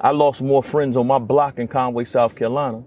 I 0.00 0.10
lost 0.10 0.42
more 0.42 0.62
friends 0.62 0.96
on 0.96 1.06
my 1.06 1.18
block 1.18 1.58
in 1.58 1.68
Conway, 1.68 2.04
South 2.04 2.36
Carolina 2.36 2.84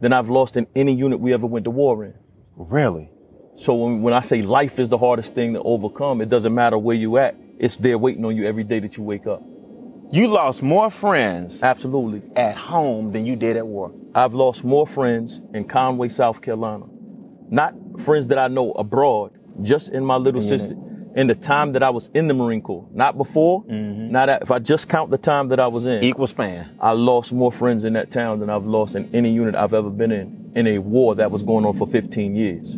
than 0.00 0.12
I've 0.12 0.28
lost 0.28 0.56
in 0.56 0.66
any 0.74 0.94
unit 0.94 1.20
we 1.20 1.32
ever 1.32 1.46
went 1.46 1.64
to 1.64 1.70
war 1.70 2.04
in. 2.04 2.14
Really? 2.56 3.10
So 3.56 3.74
when, 3.74 4.02
when 4.02 4.14
I 4.14 4.22
say 4.22 4.42
life 4.42 4.78
is 4.78 4.88
the 4.88 4.98
hardest 4.98 5.34
thing 5.34 5.54
to 5.54 5.62
overcome, 5.62 6.20
it 6.20 6.28
doesn't 6.28 6.54
matter 6.54 6.78
where 6.78 6.96
you 6.96 7.18
at. 7.18 7.36
It's 7.58 7.76
there 7.76 7.98
waiting 7.98 8.24
on 8.24 8.36
you 8.36 8.46
every 8.46 8.64
day 8.64 8.80
that 8.80 8.96
you 8.96 9.02
wake 9.02 9.26
up. 9.26 9.42
You 10.10 10.28
lost 10.28 10.62
more 10.62 10.90
friends 10.90 11.62
Absolutely. 11.62 12.22
at 12.34 12.56
home 12.56 13.12
than 13.12 13.26
you 13.26 13.36
did 13.36 13.56
at 13.56 13.66
war. 13.66 13.92
I've 14.14 14.34
lost 14.34 14.64
more 14.64 14.86
friends 14.86 15.42
in 15.52 15.64
Conway, 15.66 16.08
South 16.08 16.40
Carolina. 16.40 16.86
Not 17.50 17.74
friends 18.00 18.26
that 18.28 18.38
I 18.38 18.48
know 18.48 18.72
abroad, 18.72 19.32
just 19.60 19.90
in 19.90 20.04
my 20.04 20.16
little 20.16 20.40
sister. 20.40 20.76
In 21.14 21.26
the 21.26 21.34
time 21.34 21.72
that 21.72 21.82
I 21.82 21.90
was 21.90 22.10
in 22.14 22.28
the 22.28 22.34
Marine 22.34 22.60
Corps, 22.60 22.86
not 22.92 23.16
before, 23.16 23.64
mm-hmm. 23.64 24.10
not 24.10 24.28
at, 24.28 24.42
if 24.42 24.50
I 24.50 24.58
just 24.58 24.88
count 24.88 25.10
the 25.10 25.18
time 25.18 25.48
that 25.48 25.58
I 25.58 25.66
was 25.66 25.86
in, 25.86 26.02
Equal 26.04 26.26
span. 26.26 26.76
I 26.80 26.92
lost 26.92 27.32
more 27.32 27.50
friends 27.50 27.84
in 27.84 27.94
that 27.94 28.10
town 28.10 28.40
than 28.40 28.50
I've 28.50 28.66
lost 28.66 28.94
in 28.94 29.08
any 29.14 29.30
unit 29.30 29.54
I've 29.54 29.74
ever 29.74 29.90
been 29.90 30.12
in, 30.12 30.52
in 30.54 30.66
a 30.66 30.78
war 30.78 31.14
that 31.14 31.30
was 31.30 31.42
going 31.42 31.64
on 31.64 31.74
for 31.76 31.86
15 31.86 32.36
years. 32.36 32.76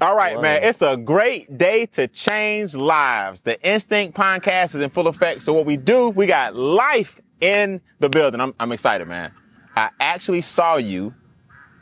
All 0.00 0.16
right, 0.16 0.40
man. 0.40 0.64
It's 0.64 0.82
a 0.82 0.96
great 0.96 1.56
day 1.56 1.86
to 1.86 2.08
change 2.08 2.74
lives. 2.74 3.40
The 3.42 3.60
Instinct 3.62 4.16
podcast 4.16 4.74
is 4.74 4.76
in 4.76 4.90
full 4.90 5.06
effect. 5.06 5.42
So 5.42 5.52
what 5.52 5.66
we 5.66 5.76
do, 5.76 6.08
we 6.10 6.26
got 6.26 6.54
life 6.54 7.20
in 7.40 7.80
the 8.00 8.08
building. 8.08 8.40
I'm, 8.40 8.54
I'm 8.58 8.72
excited, 8.72 9.06
man. 9.06 9.32
I 9.76 9.90
actually 9.98 10.42
saw 10.42 10.76
you 10.76 11.14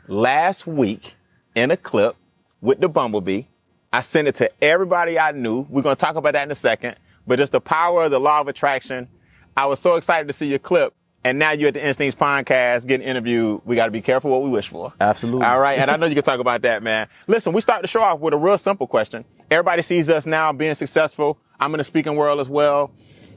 last 0.07 0.65
week 0.65 1.15
in 1.55 1.71
a 1.71 1.77
clip 1.77 2.15
with 2.61 2.79
the 2.79 2.89
Bumblebee. 2.89 3.43
I 3.91 4.01
sent 4.01 4.27
it 4.27 4.35
to 4.35 4.49
everybody 4.63 5.19
I 5.19 5.31
knew. 5.31 5.67
We're 5.69 5.83
going 5.83 5.95
to 5.95 5.99
talk 5.99 6.15
about 6.15 6.33
that 6.33 6.43
in 6.43 6.51
a 6.51 6.55
second. 6.55 6.95
But 7.27 7.37
just 7.37 7.51
the 7.51 7.61
power 7.61 8.05
of 8.05 8.11
the 8.11 8.19
law 8.19 8.41
of 8.41 8.47
attraction. 8.47 9.07
I 9.55 9.67
was 9.67 9.79
so 9.79 9.95
excited 9.95 10.27
to 10.27 10.33
see 10.33 10.47
your 10.47 10.59
clip. 10.59 10.93
And 11.25 11.39
now 11.39 11.51
you're 11.51 11.69
at 11.69 11.75
the 11.75 11.85
Instincts 11.85 12.19
podcast 12.19 12.85
getting 12.85 13.07
interviewed. 13.07 13.61
We 13.63 13.77
got 13.77 13.85
to 13.85 13.91
be 13.91 14.01
careful 14.01 14.29
what 14.29 14.43
we 14.43 14.49
wish 14.49 14.67
for. 14.67 14.91
Absolutely. 14.99 15.45
All 15.45 15.59
right. 15.59 15.79
And 15.79 15.89
I 15.89 15.95
know 15.95 16.07
you 16.07 16.15
can 16.15 16.23
talk 16.23 16.39
about 16.39 16.63
that, 16.63 16.83
man. 16.83 17.07
Listen, 17.27 17.53
we 17.53 17.61
start 17.61 17.81
the 17.81 17.87
show 17.87 18.01
off 18.01 18.19
with 18.19 18.33
a 18.33 18.37
real 18.37 18.57
simple 18.57 18.87
question. 18.87 19.23
Everybody 19.49 19.83
sees 19.83 20.09
us 20.09 20.25
now 20.25 20.51
being 20.51 20.75
successful. 20.75 21.37
I'm 21.59 21.73
in 21.75 21.77
the 21.77 21.83
speaking 21.85 22.15
world 22.15 22.41
as 22.41 22.49
well. 22.49 22.91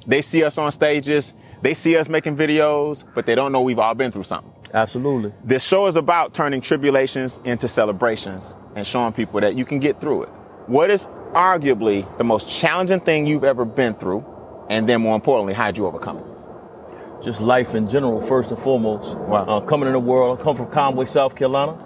They 0.07 0.23
see 0.23 0.43
us 0.43 0.59
on 0.59 0.73
stages. 0.73 1.33
They 1.63 1.75
see 1.75 1.97
us 1.97 2.09
making 2.09 2.37
videos, 2.37 3.05
but 3.15 3.27
they 3.27 3.35
don't 3.35 3.53
know 3.53 3.63
we've 3.63 3.79
all 3.79 3.95
been 3.95 4.13
through 4.13 4.25
something. 4.25 4.53
Absolutely. 4.75 5.33
This 5.45 5.63
show 5.63 5.87
is 5.87 5.97
about 5.97 6.35
turning 6.35 6.61
tribulations 6.61 7.41
into 7.45 7.69
celebrations 7.69 8.57
and 8.75 8.87
showing 8.87 9.13
people 9.13 9.41
that 9.41 9.57
you 9.57 9.65
can 9.65 9.79
get 9.79 10.01
through 10.01 10.25
it. 10.25 10.29
What 10.67 10.91
is 10.91 11.07
arguably 11.33 12.07
the 12.19 12.25
most 12.25 12.49
challenging 12.49 13.01
thing 13.01 13.27
you've 13.27 13.45
ever 13.45 13.65
been 13.65 13.95
through? 13.95 14.25
And 14.69 14.89
then 14.89 15.01
more 15.01 15.15
importantly, 15.15 15.55
how'd 15.55 15.77
you 15.77 15.87
overcome 15.87 16.19
it? 16.19 16.25
just 17.23 17.41
life 17.41 17.75
in 17.75 17.89
general, 17.89 18.21
first 18.21 18.51
and 18.51 18.59
foremost. 18.59 19.17
Wow. 19.19 19.45
Uh, 19.47 19.61
coming 19.61 19.87
in 19.87 19.93
the 19.93 19.99
world, 19.99 20.41
I 20.41 20.45
come 20.45 20.57
from 20.57 20.71
Conway, 20.71 21.07
South 21.07 21.35
Carolina. 21.35 21.77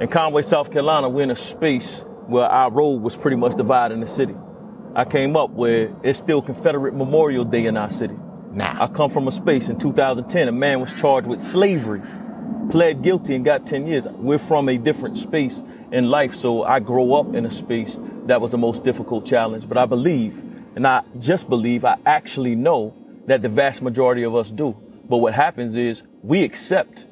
In 0.00 0.08
Conway, 0.08 0.42
South 0.42 0.70
Carolina, 0.70 1.08
we're 1.08 1.24
in 1.24 1.30
a 1.30 1.36
space 1.36 2.04
where 2.26 2.46
our 2.46 2.70
road 2.70 3.02
was 3.02 3.16
pretty 3.16 3.36
much 3.36 3.56
divided 3.56 3.94
in 3.94 4.00
the 4.00 4.06
city. 4.06 4.34
I 4.94 5.04
came 5.04 5.36
up 5.36 5.50
where 5.50 5.94
it's 6.02 6.18
still 6.18 6.40
Confederate 6.40 6.94
Memorial 6.94 7.44
Day 7.44 7.66
in 7.66 7.76
our 7.76 7.90
city. 7.90 8.16
Now. 8.52 8.76
I 8.80 8.86
come 8.86 9.10
from 9.10 9.28
a 9.28 9.32
space 9.32 9.68
in 9.68 9.78
2010, 9.78 10.48
a 10.48 10.52
man 10.52 10.80
was 10.80 10.92
charged 10.92 11.26
with 11.26 11.40
slavery, 11.40 12.00
pled 12.70 13.02
guilty, 13.02 13.34
and 13.34 13.44
got 13.44 13.66
10 13.66 13.86
years. 13.86 14.06
We're 14.06 14.38
from 14.38 14.68
a 14.68 14.78
different 14.78 15.18
space 15.18 15.62
in 15.92 16.10
life, 16.10 16.34
so 16.34 16.64
I 16.64 16.80
grow 16.80 17.14
up 17.14 17.34
in 17.34 17.46
a 17.46 17.50
space 17.50 17.96
that 18.26 18.40
was 18.40 18.50
the 18.50 18.58
most 18.58 18.84
difficult 18.84 19.26
challenge. 19.26 19.68
But 19.68 19.78
I 19.78 19.86
believe, 19.86 20.42
and 20.76 20.86
I 20.86 21.02
just 21.18 21.48
believe, 21.48 21.84
I 21.84 21.96
actually 22.06 22.54
know 22.54 22.94
that 23.26 23.42
the 23.42 23.48
vast 23.48 23.82
majority 23.82 24.22
of 24.22 24.34
us 24.34 24.50
do. 24.50 24.76
But 25.08 25.18
what 25.18 25.34
happens 25.34 25.76
is 25.76 26.02
we 26.22 26.44
accept 26.44 27.06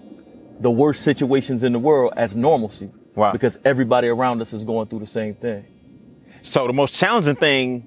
the 0.61 0.71
worst 0.71 1.03
situations 1.03 1.63
in 1.63 1.73
the 1.73 1.79
world 1.79 2.13
as 2.17 2.35
normalcy. 2.35 2.91
Wow. 3.15 3.33
Because 3.33 3.59
everybody 3.65 4.09
around 4.09 4.43
us 4.43 4.53
is 4.53 4.65
going 4.65 4.89
through 4.89 5.01
the 5.01 5.07
same 5.07 5.35
thing. 5.35 5.65
So 6.43 6.67
the 6.67 6.73
most 6.73 6.95
challenging 6.95 7.37
thing 7.37 7.87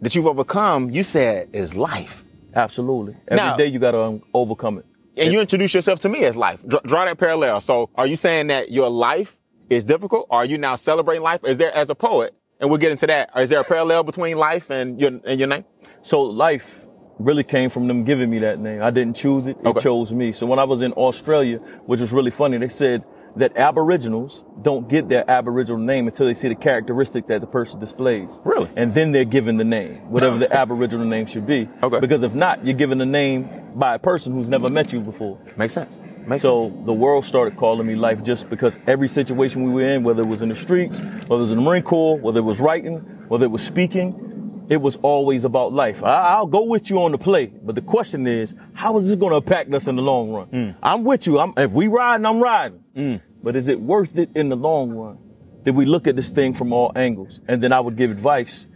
that 0.00 0.14
you've 0.14 0.26
overcome, 0.26 0.90
you 0.90 1.02
said, 1.02 1.50
is 1.52 1.74
life. 1.74 2.24
Absolutely. 2.54 3.14
Every 3.28 3.56
day 3.56 3.66
Now- 3.68 3.72
you 3.72 3.78
got 3.78 3.92
to 3.92 4.00
um, 4.00 4.22
overcome 4.34 4.78
it. 4.78 4.86
And 5.16 5.32
you 5.32 5.40
introduce 5.40 5.74
yourself 5.74 5.98
to 6.00 6.08
me 6.08 6.24
as 6.24 6.36
life. 6.36 6.60
Dr- 6.66 6.84
draw 6.84 7.04
that 7.04 7.18
parallel. 7.18 7.60
So 7.60 7.90
are 7.96 8.06
you 8.06 8.14
saying 8.14 8.46
that 8.48 8.70
your 8.70 8.88
life 8.88 9.36
is 9.68 9.82
difficult? 9.84 10.28
Are 10.30 10.44
you 10.44 10.58
now 10.58 10.76
celebrating 10.76 11.22
life? 11.24 11.40
Is 11.44 11.58
there, 11.58 11.74
as 11.74 11.90
a 11.90 11.96
poet, 11.96 12.34
and 12.60 12.70
we'll 12.70 12.78
get 12.78 12.92
into 12.92 13.06
that, 13.08 13.30
is 13.36 13.50
there 13.50 13.60
a 13.60 13.64
parallel 13.64 14.04
between 14.04 14.36
life 14.36 14.70
and 14.70 15.00
your, 15.00 15.10
and 15.26 15.40
your 15.40 15.48
name? 15.48 15.64
So 16.02 16.22
life 16.22 16.80
really 17.18 17.42
came 17.42 17.68
from 17.68 17.88
them 17.88 18.04
giving 18.04 18.30
me 18.30 18.38
that 18.38 18.60
name. 18.60 18.80
I 18.80 18.90
didn't 18.90 19.16
choose 19.16 19.48
it; 19.48 19.56
it 19.60 19.66
Okay. 19.66 19.80
chose 19.80 20.14
me. 20.14 20.30
So 20.30 20.46
when 20.46 20.60
I 20.60 20.64
was 20.64 20.82
in 20.82 20.92
Australia, 20.92 21.58
which 21.86 22.00
was 22.00 22.12
really 22.12 22.30
funny, 22.30 22.56
they 22.58 22.68
said 22.68 23.02
that 23.36 23.56
Aboriginals 23.56 24.42
don't 24.62 24.88
get 24.88 25.08
their 25.08 25.28
Aboriginal 25.30 25.78
name 25.78 26.08
until 26.08 26.26
they 26.26 26.34
see 26.34 26.48
the 26.48 26.54
characteristic 26.54 27.26
that 27.28 27.40
the 27.40 27.46
person 27.46 27.78
displays. 27.78 28.40
Really? 28.44 28.70
And 28.76 28.92
then 28.94 29.12
they're 29.12 29.24
given 29.24 29.56
the 29.56 29.64
name, 29.64 30.10
whatever 30.10 30.38
the 30.38 30.52
Aboriginal 30.56 31.06
name 31.06 31.26
should 31.26 31.46
be. 31.46 31.68
Okay. 31.82 32.00
Because 32.00 32.22
if 32.22 32.34
not, 32.34 32.64
you're 32.64 32.74
given 32.74 33.00
a 33.00 33.06
name 33.06 33.48
by 33.74 33.94
a 33.94 33.98
person 33.98 34.32
who's 34.32 34.48
never 34.48 34.68
met 34.70 34.92
you 34.92 35.00
before. 35.00 35.38
Makes 35.56 35.74
sense. 35.74 35.98
Makes 36.26 36.42
So 36.42 36.70
the 36.84 36.92
world 36.92 37.24
started 37.24 37.56
calling 37.56 37.86
me 37.86 37.94
life 37.94 38.22
just 38.22 38.50
because 38.50 38.78
every 38.86 39.08
situation 39.08 39.62
we 39.62 39.70
were 39.70 39.88
in, 39.88 40.04
whether 40.04 40.22
it 40.22 40.26
was 40.26 40.42
in 40.42 40.50
the 40.50 40.54
streets, 40.54 41.00
whether 41.00 41.36
it 41.36 41.38
was 41.38 41.50
in 41.52 41.56
the 41.56 41.62
Marine 41.62 41.82
Corps, 41.82 42.18
whether 42.18 42.40
it 42.40 42.44
was 42.44 42.60
writing, 42.60 42.96
whether 43.28 43.44
it 43.44 43.50
was 43.50 43.62
speaking, 43.64 44.66
it 44.68 44.76
was 44.76 44.96
always 44.96 45.44
about 45.44 45.72
life. 45.72 46.04
I, 46.04 46.34
I'll 46.34 46.46
go 46.46 46.62
with 46.62 46.90
you 46.90 47.02
on 47.02 47.12
the 47.12 47.18
play, 47.18 47.46
but 47.46 47.74
the 47.74 47.80
question 47.80 48.26
is, 48.26 48.54
how 48.74 48.98
is 48.98 49.08
this 49.08 49.16
going 49.16 49.30
to 49.30 49.36
impact 49.38 49.72
us 49.72 49.86
in 49.86 49.96
the 49.96 50.02
long 50.02 50.30
run? 50.30 50.46
Hmm. 50.48 50.70
I'm 50.82 51.04
with 51.04 51.26
you. 51.26 51.38
I'm, 51.38 51.54
if 51.56 51.72
we 51.72 51.86
riding, 51.86 52.26
I'm 52.26 52.40
riding. 52.40 52.84
Mm. 52.98 53.22
But 53.42 53.56
is 53.56 53.68
it 53.68 53.80
worth 53.80 54.18
it 54.18 54.30
in 54.34 54.48
the 54.48 54.56
long 54.56 54.90
run? 54.90 55.18
Did 55.64 55.76
we 55.76 55.84
look 55.84 56.06
at 56.06 56.16
this 56.16 56.30
thing 56.30 56.54
from 56.54 56.72
all 56.72 56.92
angles? 56.96 57.40
And 57.46 57.62
then 57.62 57.72
I 57.72 57.80
would 57.80 57.96
give 57.96 58.10
advice, 58.10 58.66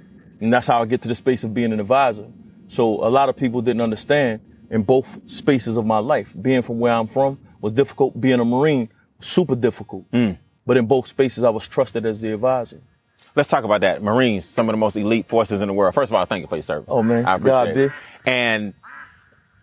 and 0.40 0.52
that's 0.52 0.66
how 0.66 0.80
I 0.82 0.86
get 0.86 1.02
to 1.02 1.08
the 1.08 1.14
space 1.14 1.44
of 1.44 1.52
being 1.52 1.72
an 1.72 1.80
advisor. 1.80 2.28
So 2.68 3.04
a 3.04 3.10
lot 3.10 3.28
of 3.28 3.36
people 3.36 3.60
didn't 3.60 3.82
understand 3.82 4.40
in 4.70 4.82
both 4.82 5.18
spaces 5.30 5.76
of 5.76 5.84
my 5.84 5.98
life. 5.98 6.32
Being 6.40 6.62
from 6.62 6.78
where 6.78 6.92
I'm 6.92 7.06
from 7.06 7.38
was 7.60 7.72
difficult. 7.72 8.18
Being 8.20 8.40
a 8.40 8.44
Marine, 8.44 8.88
super 9.20 9.54
difficult. 9.54 10.10
Mm. 10.12 10.38
But 10.64 10.76
in 10.76 10.86
both 10.86 11.08
spaces, 11.08 11.44
I 11.44 11.50
was 11.50 11.66
trusted 11.66 12.06
as 12.06 12.20
the 12.20 12.32
advisor. 12.32 12.80
Let's 13.34 13.48
talk 13.48 13.64
about 13.64 13.80
that. 13.80 14.02
Marines, 14.02 14.44
some 14.44 14.68
of 14.68 14.74
the 14.74 14.78
most 14.78 14.96
elite 14.96 15.28
forces 15.28 15.60
in 15.60 15.68
the 15.68 15.74
world. 15.74 15.94
First 15.94 16.10
of 16.10 16.14
all, 16.14 16.24
thank 16.26 16.42
you 16.42 16.48
for 16.48 16.56
your 16.56 16.62
service. 16.62 16.88
Oh, 16.88 17.02
man. 17.02 17.24
I 17.24 17.38
To 17.38 17.40
God 17.40 17.68
appreciate 17.68 17.86
it. 17.86 17.92
And 18.26 18.74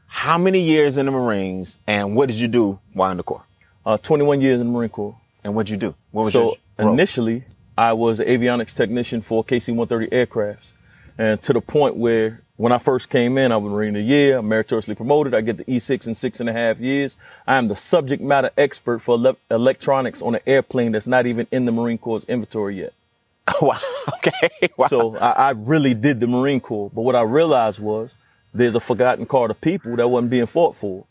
how 0.07 0.37
many 0.39 0.61
years 0.61 0.97
in 0.97 1.05
the 1.05 1.11
Marines 1.11 1.77
and 1.85 2.15
what 2.15 2.27
did 2.27 2.37
you 2.37 2.47
do 2.47 2.79
while 2.93 3.11
in 3.11 3.17
the 3.17 3.23
Corps? 3.23 3.45
Uh, 3.85 3.97
21 3.97 4.41
years 4.41 4.59
in 4.59 4.67
the 4.67 4.71
Marine 4.73 4.89
Corps. 4.89 5.15
And 5.43 5.55
what 5.55 5.65
did 5.65 5.71
you 5.71 5.77
do? 5.77 5.95
What 6.11 6.25
was 6.25 6.33
so 6.33 6.57
your 6.77 6.91
initially, 6.91 7.43
I 7.77 7.93
was 7.93 8.19
an 8.19 8.27
avionics 8.27 8.73
technician 8.73 9.21
for 9.21 9.43
KC-130 9.43 10.09
aircrafts, 10.11 10.71
and 11.17 11.41
to 11.43 11.53
the 11.53 11.61
point 11.61 11.95
where 11.95 12.41
when 12.59 12.73
I 12.73 12.77
first 12.77 13.09
came 13.09 13.37
in, 13.37 13.53
I 13.53 13.57
was 13.57 13.71
Marine 13.71 13.95
of 13.95 14.01
the 14.01 14.07
Year, 14.07 14.39
I'm 14.39 14.49
meritoriously 14.49 14.93
promoted. 14.93 15.33
I 15.33 15.39
get 15.39 15.55
the 15.55 15.63
E6 15.63 16.07
in 16.07 16.13
six 16.13 16.41
and 16.41 16.49
a 16.49 16.51
half 16.51 16.81
years. 16.81 17.15
I 17.47 17.55
am 17.55 17.69
the 17.69 17.75
subject 17.77 18.21
matter 18.21 18.51
expert 18.57 18.99
for 18.99 19.15
ele- 19.15 19.37
electronics 19.49 20.21
on 20.21 20.35
an 20.35 20.41
airplane 20.45 20.91
that's 20.91 21.07
not 21.07 21.25
even 21.25 21.47
in 21.51 21.63
the 21.63 21.71
Marine 21.71 21.97
Corps 21.97 22.25
inventory 22.27 22.79
yet. 22.79 22.93
wow. 23.61 23.79
Okay. 24.15 24.49
Wow. 24.77 24.87
So 24.87 25.17
I, 25.17 25.29
I 25.31 25.49
really 25.51 25.93
did 25.93 26.19
the 26.19 26.27
Marine 26.27 26.59
Corps. 26.59 26.89
But 26.93 27.01
what 27.01 27.15
I 27.15 27.21
realized 27.21 27.79
was 27.79 28.11
there's 28.53 28.75
a 28.75 28.79
forgotten 28.81 29.25
card 29.25 29.51
of 29.51 29.61
people 29.61 29.95
that 29.95 30.07
wasn't 30.09 30.29
being 30.31 30.45
fought 30.45 30.75
for. 30.75 31.05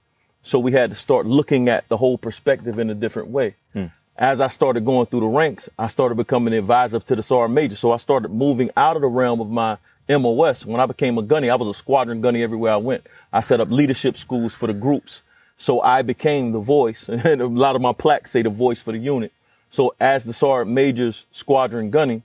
So 0.49 0.59
we 0.59 0.73
had 0.73 0.89
to 0.89 0.97
start 0.97 1.27
looking 1.27 1.69
at 1.69 1.87
the 1.89 1.99
whole 1.99 2.17
perspective 2.17 2.79
in 2.79 2.89
a 2.89 2.95
different 2.95 3.29
way. 3.29 3.55
Hmm. 3.75 3.89
As 4.17 4.41
I 4.41 4.49
started 4.49 4.83
going 4.83 5.05
through 5.05 5.21
the 5.21 5.27
ranks, 5.27 5.69
I 5.79 5.89
started 5.89 6.15
becoming 6.15 6.55
an 6.55 6.59
advisor 6.61 7.01
to 7.01 7.17
the 7.17 7.23
Sergeant 7.23 7.53
Major. 7.53 7.77
So 7.77 7.93
I 7.93 7.99
started 7.99 8.31
moving 8.31 8.71
out 8.75 8.97
of 8.97 9.03
the 9.03 9.09
realm 9.09 9.43
of 9.43 9.51
my 9.51 9.77
MOS. 10.09 10.65
When 10.65 10.81
I 10.81 10.87
became 10.87 11.19
a 11.19 11.23
gunny, 11.23 11.51
I 11.51 11.55
was 11.55 11.69
a 11.69 11.75
squadron 11.75 12.23
gunny 12.23 12.43
everywhere 12.43 12.73
I 12.73 12.79
went. 12.79 13.07
I 13.31 13.43
set 13.43 13.61
up 13.61 13.71
leadership 13.71 14.17
schools 14.17 14.55
for 14.55 14.67
the 14.67 14.73
groups. 14.73 15.21
So 15.59 15.83
I 15.83 16.01
became 16.01 16.53
the 16.53 16.61
voice, 16.61 17.09
and 17.11 17.43
a 17.43 17.47
lot 17.47 17.77
of 17.77 17.83
my 17.83 17.93
plaques 17.93 18.31
say 18.31 18.41
the 18.41 18.49
voice 18.49 18.81
for 18.81 18.93
the 18.93 18.99
unit. 18.99 19.33
So 19.69 19.95
as 20.01 20.25
the 20.25 20.33
Sergeant 20.33 20.75
Major's 20.75 21.27
squadron 21.31 21.91
gunny, 21.91 22.23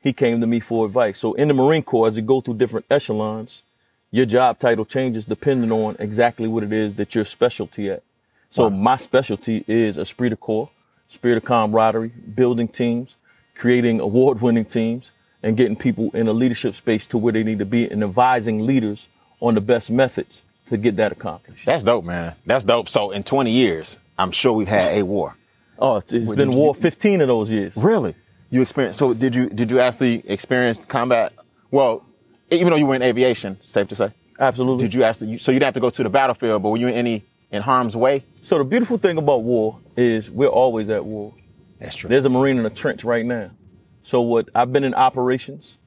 he 0.00 0.12
came 0.12 0.40
to 0.40 0.46
me 0.46 0.60
for 0.60 0.86
advice. 0.86 1.18
So 1.18 1.34
in 1.34 1.48
the 1.48 1.54
Marine 1.54 1.82
Corps, 1.82 2.06
as 2.06 2.14
you 2.14 2.22
go 2.22 2.40
through 2.40 2.54
different 2.54 2.86
echelons, 2.88 3.62
your 4.14 4.26
job 4.26 4.60
title 4.60 4.84
changes 4.84 5.24
depending 5.24 5.72
on 5.72 5.96
exactly 5.98 6.46
what 6.46 6.62
it 6.62 6.72
is 6.72 6.94
that 6.94 7.16
your 7.16 7.24
specialty 7.24 7.90
at. 7.90 8.04
So 8.48 8.70
my 8.70 8.96
specialty 8.96 9.64
is 9.66 9.98
esprit 9.98 10.28
de 10.28 10.36
corps, 10.36 10.70
spirit 11.08 11.38
of 11.38 11.44
camaraderie, 11.44 12.12
building 12.36 12.68
teams, 12.68 13.16
creating 13.56 13.98
award-winning 13.98 14.66
teams, 14.66 15.10
and 15.42 15.56
getting 15.56 15.74
people 15.74 16.12
in 16.14 16.28
a 16.28 16.32
leadership 16.32 16.76
space 16.76 17.06
to 17.06 17.18
where 17.18 17.32
they 17.32 17.42
need 17.42 17.58
to 17.58 17.64
be 17.64 17.90
and 17.90 18.04
advising 18.04 18.64
leaders 18.64 19.08
on 19.40 19.56
the 19.56 19.60
best 19.60 19.90
methods 19.90 20.42
to 20.68 20.76
get 20.76 20.94
that 20.94 21.10
accomplished. 21.10 21.66
That's 21.66 21.82
dope, 21.82 22.04
man. 22.04 22.36
That's 22.46 22.62
dope. 22.62 22.88
So 22.88 23.10
in 23.10 23.24
20 23.24 23.50
years, 23.50 23.98
I'm 24.16 24.30
sure 24.30 24.52
we've 24.52 24.68
had 24.68 24.96
a 24.96 25.02
war. 25.02 25.34
Oh, 25.76 25.96
it's, 25.96 26.12
it's 26.12 26.30
been 26.30 26.52
war 26.52 26.72
you- 26.76 26.80
15 26.80 27.20
of 27.20 27.26
those 27.26 27.50
years. 27.50 27.76
Really? 27.76 28.14
You 28.50 28.62
experienced. 28.62 29.00
So 29.00 29.12
did 29.12 29.34
you 29.34 29.48
did 29.48 29.72
you 29.72 29.80
actually 29.80 30.22
experience 30.28 30.78
combat? 30.84 31.32
Well, 31.72 32.06
even 32.50 32.70
though 32.70 32.76
you 32.76 32.86
were 32.86 32.94
in 32.94 33.02
aviation, 33.02 33.58
safe 33.66 33.88
to 33.88 33.96
say. 33.96 34.12
Absolutely. 34.38 34.86
Did 34.86 34.94
you 34.94 35.04
actually? 35.04 35.38
So 35.38 35.52
you 35.52 35.58
didn't 35.58 35.68
have 35.68 35.74
to 35.74 35.80
go 35.80 35.90
to 35.90 36.02
the 36.02 36.10
battlefield, 36.10 36.62
but 36.62 36.70
were 36.70 36.76
you 36.76 36.88
in 36.88 36.94
any 36.94 37.24
in 37.50 37.62
harm's 37.62 37.96
way? 37.96 38.24
So 38.42 38.58
the 38.58 38.64
beautiful 38.64 38.98
thing 38.98 39.16
about 39.18 39.42
war 39.42 39.78
is 39.96 40.30
we're 40.30 40.48
always 40.48 40.90
at 40.90 41.04
war. 41.04 41.34
That's 41.78 41.96
true. 41.96 42.08
There's 42.08 42.24
a 42.24 42.30
Marine 42.30 42.58
in 42.58 42.66
a 42.66 42.70
trench 42.70 43.04
right 43.04 43.24
now. 43.24 43.50
So 44.02 44.20
what 44.20 44.48
I've 44.54 44.72
been 44.72 44.84
in 44.84 44.94
operations, 44.94 45.78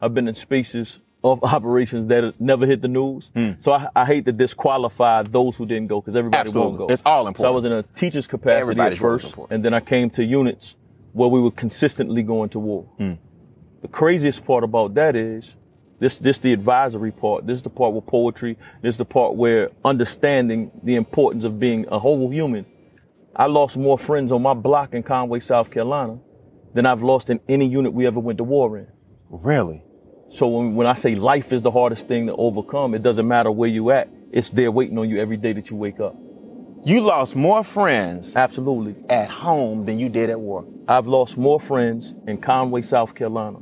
I've 0.00 0.14
been 0.14 0.28
in 0.28 0.34
spaces 0.34 1.00
of 1.22 1.42
operations 1.44 2.06
that 2.08 2.40
never 2.40 2.66
hit 2.66 2.82
the 2.82 2.88
news. 2.88 3.30
Hmm. 3.34 3.52
So 3.58 3.72
I, 3.72 3.88
I 3.96 4.04
hate 4.04 4.26
to 4.26 4.32
disqualify 4.32 5.22
those 5.22 5.56
who 5.56 5.66
didn't 5.66 5.88
go 5.88 6.00
because 6.00 6.14
everybody 6.14 6.40
Absolutely. 6.40 6.78
won't 6.78 6.88
go. 6.88 6.92
It's 6.92 7.02
all 7.04 7.26
important. 7.26 7.38
So 7.38 7.48
I 7.48 7.50
was 7.50 7.64
in 7.64 7.72
a 7.72 7.82
teacher's 7.82 8.26
capacity 8.26 8.60
Everybody's 8.60 8.98
at 8.98 9.02
first, 9.02 9.34
and 9.50 9.64
then 9.64 9.74
I 9.74 9.80
came 9.80 10.10
to 10.10 10.24
units 10.24 10.76
where 11.12 11.28
we 11.28 11.40
were 11.40 11.50
consistently 11.50 12.22
going 12.22 12.50
to 12.50 12.58
war. 12.58 12.84
Hmm. 12.98 13.14
The 13.82 13.88
craziest 13.88 14.44
part 14.44 14.64
about 14.64 14.94
that 14.94 15.16
is 15.16 15.56
this 16.04 16.18
this 16.18 16.38
the 16.38 16.52
advisory 16.52 17.10
part. 17.10 17.46
This 17.46 17.56
is 17.56 17.62
the 17.62 17.70
part 17.70 17.94
where 17.94 18.02
poetry. 18.02 18.58
This 18.82 18.92
is 18.92 18.98
the 18.98 19.06
part 19.06 19.36
where 19.36 19.70
understanding 19.82 20.70
the 20.82 20.96
importance 20.96 21.44
of 21.44 21.58
being 21.58 21.86
a 21.90 21.98
whole 21.98 22.30
human. 22.30 22.66
I 23.34 23.46
lost 23.46 23.78
more 23.78 23.96
friends 23.96 24.30
on 24.30 24.42
my 24.42 24.52
block 24.52 24.92
in 24.92 25.02
Conway, 25.02 25.40
South 25.40 25.70
Carolina, 25.70 26.18
than 26.74 26.84
I've 26.84 27.02
lost 27.02 27.30
in 27.30 27.40
any 27.48 27.66
unit 27.66 27.94
we 27.94 28.06
ever 28.06 28.20
went 28.20 28.36
to 28.36 28.44
war 28.44 28.76
in. 28.76 28.86
Really? 29.30 29.82
So 30.28 30.46
when, 30.48 30.74
when 30.74 30.86
I 30.86 30.94
say 30.94 31.14
life 31.14 31.54
is 31.54 31.62
the 31.62 31.70
hardest 31.70 32.06
thing 32.06 32.26
to 32.26 32.36
overcome, 32.36 32.94
it 32.94 33.02
doesn't 33.02 33.26
matter 33.26 33.50
where 33.50 33.70
you 33.70 33.90
at. 33.90 34.10
It's 34.30 34.50
there 34.50 34.70
waiting 34.70 34.98
on 34.98 35.08
you 35.08 35.18
every 35.18 35.38
day 35.38 35.54
that 35.54 35.70
you 35.70 35.76
wake 35.76 36.00
up. 36.00 36.14
You 36.84 37.00
lost 37.00 37.34
more 37.34 37.64
friends 37.64 38.36
Absolutely. 38.36 38.94
at 39.08 39.30
home 39.30 39.86
than 39.86 39.98
you 39.98 40.10
did 40.10 40.28
at 40.28 40.38
war. 40.38 40.66
I've 40.86 41.06
lost 41.06 41.38
more 41.38 41.58
friends 41.58 42.12
in 42.26 42.36
Conway, 42.36 42.82
South 42.82 43.14
Carolina. 43.14 43.60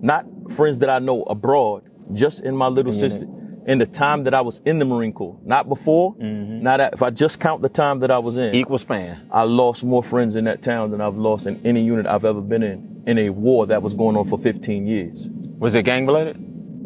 Not 0.00 0.26
friends 0.50 0.78
that 0.78 0.90
I 0.90 0.98
know 0.98 1.22
abroad, 1.24 1.88
just 2.12 2.40
in 2.40 2.56
my 2.56 2.68
little 2.68 2.92
sister. 2.92 3.26
In 3.64 3.78
the 3.78 3.86
time 3.86 4.24
that 4.24 4.34
I 4.34 4.40
was 4.40 4.60
in 4.64 4.80
the 4.80 4.84
Marine 4.84 5.12
Corps, 5.12 5.38
not 5.44 5.68
before, 5.68 6.16
mm-hmm. 6.16 6.64
not 6.64 6.80
at, 6.80 6.94
if 6.94 7.02
I 7.02 7.10
just 7.10 7.38
count 7.38 7.60
the 7.60 7.68
time 7.68 8.00
that 8.00 8.10
I 8.10 8.18
was 8.18 8.36
in, 8.36 8.52
Equal 8.56 8.76
span. 8.76 9.28
I 9.30 9.44
lost 9.44 9.84
more 9.84 10.02
friends 10.02 10.34
in 10.34 10.46
that 10.46 10.62
town 10.62 10.90
than 10.90 11.00
I've 11.00 11.16
lost 11.16 11.46
in 11.46 11.64
any 11.64 11.80
unit 11.80 12.04
I've 12.06 12.24
ever 12.24 12.40
been 12.40 12.64
in, 12.64 13.04
in 13.06 13.18
a 13.18 13.30
war 13.30 13.66
that 13.68 13.80
was 13.80 13.94
going 13.94 14.16
on 14.16 14.26
for 14.26 14.36
15 14.36 14.88
years. 14.88 15.28
Was 15.58 15.76
it 15.76 15.84
gang 15.84 16.08
related? 16.08 16.38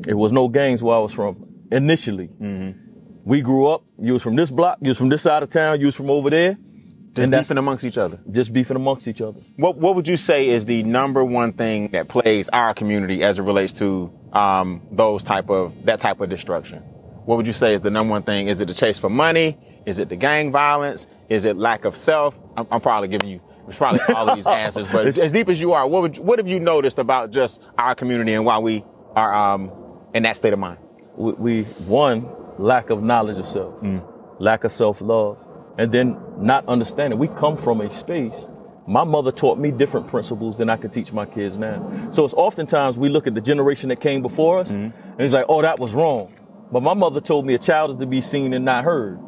It 0.06 0.14
was 0.14 0.32
no 0.32 0.48
gangs 0.48 0.82
where 0.82 0.96
I 0.96 0.98
was 0.98 1.14
from 1.14 1.46
initially. 1.72 2.28
Mm-hmm. 2.28 2.78
We 3.24 3.40
grew 3.40 3.68
up, 3.68 3.82
you 3.98 4.12
was 4.12 4.22
from 4.22 4.36
this 4.36 4.50
block, 4.50 4.76
you 4.82 4.88
was 4.88 4.98
from 4.98 5.08
this 5.08 5.22
side 5.22 5.42
of 5.42 5.48
town, 5.48 5.80
you 5.80 5.86
was 5.86 5.94
from 5.94 6.10
over 6.10 6.28
there, 6.28 6.58
Just 7.16 7.24
And 7.24 7.32
that's- 7.32 7.48
beefing 7.48 7.58
amongst 7.58 7.84
each 7.84 7.98
other. 7.98 8.18
just 8.30 8.52
beefing 8.52 8.76
amongst 8.76 9.08
each 9.08 9.20
other. 9.22 9.40
What 9.56 9.78
What 9.78 9.94
would 9.96 10.06
you 10.06 10.16
say 10.18 10.48
is 10.48 10.66
the 10.66 10.82
number 10.84 11.24
one 11.24 11.52
thing 11.54 11.88
that 11.92 12.08
plagues 12.08 12.48
our 12.52 12.74
community 12.74 13.22
as 13.24 13.38
it 13.38 13.42
relates 13.42 13.72
to 13.74 14.10
um, 14.32 14.82
those 14.92 15.24
type 15.24 15.48
of 15.50 15.72
that 15.86 15.98
type 15.98 16.20
of 16.20 16.28
destruction? 16.28 16.80
What 17.24 17.36
would 17.38 17.46
you 17.46 17.52
say 17.52 17.74
is 17.74 17.80
the 17.80 17.90
number 17.90 18.10
one 18.10 18.22
thing? 18.22 18.46
Is 18.48 18.60
it 18.60 18.68
the 18.68 18.74
chase 18.74 18.98
for 18.98 19.08
money? 19.10 19.58
Is 19.86 19.98
it 19.98 20.08
the 20.10 20.16
gang 20.16 20.52
violence? 20.52 21.06
Is 21.28 21.44
it 21.44 21.56
lack 21.56 21.84
of 21.86 21.96
self? 21.96 22.38
I'm, 22.56 22.66
I'm 22.70 22.80
probably 22.80 23.08
giving 23.08 23.30
you 23.30 23.40
it's 23.68 23.76
probably 23.78 24.00
all 24.14 24.28
of 24.28 24.36
these 24.36 24.46
answers, 24.64 24.86
but 24.86 25.06
as 25.06 25.32
deep 25.32 25.48
as 25.48 25.60
you 25.60 25.72
are, 25.72 25.88
what 25.88 26.02
would 26.02 26.18
what 26.18 26.38
have 26.38 26.46
you 26.46 26.60
noticed 26.60 26.98
about 27.00 27.30
just 27.32 27.60
our 27.78 27.94
community 27.96 28.32
and 28.34 28.44
why 28.44 28.58
we 28.60 28.84
are 29.16 29.34
um, 29.34 29.72
in 30.14 30.22
that 30.24 30.36
state 30.36 30.52
of 30.52 30.58
mind? 30.58 30.78
we, 31.16 31.32
we 31.32 31.62
one 31.86 32.28
lack 32.58 32.90
of 32.90 33.02
knowledge 33.02 33.38
of 33.38 33.46
self, 33.46 33.74
lack 34.38 34.64
of 34.64 34.70
self 34.70 35.00
love, 35.00 35.38
and 35.78 35.92
then 35.92 36.16
not 36.38 36.66
understanding. 36.68 37.18
We 37.18 37.28
come 37.28 37.56
from 37.56 37.80
a 37.80 37.90
space. 37.90 38.46
My 38.86 39.04
mother 39.04 39.32
taught 39.32 39.58
me 39.58 39.72
different 39.72 40.06
principles 40.06 40.56
than 40.56 40.70
I 40.70 40.76
could 40.76 40.92
teach 40.92 41.12
my 41.12 41.26
kids 41.26 41.56
now. 41.56 42.10
So 42.12 42.24
it's 42.24 42.34
oftentimes 42.34 42.96
we 42.96 43.08
look 43.08 43.26
at 43.26 43.34
the 43.34 43.40
generation 43.40 43.88
that 43.88 44.00
came 44.00 44.22
before 44.22 44.60
us, 44.60 44.68
mm-hmm. 44.68 44.96
and 44.96 45.20
it's 45.20 45.32
like, 45.32 45.46
oh, 45.48 45.62
that 45.62 45.80
was 45.80 45.92
wrong. 45.92 46.32
But 46.70 46.82
my 46.82 46.94
mother 46.94 47.20
told 47.20 47.46
me 47.46 47.54
a 47.54 47.58
child 47.58 47.90
is 47.90 47.96
to 47.96 48.06
be 48.06 48.20
seen 48.20 48.52
and 48.52 48.64
not 48.64 48.84
heard. 48.84 49.18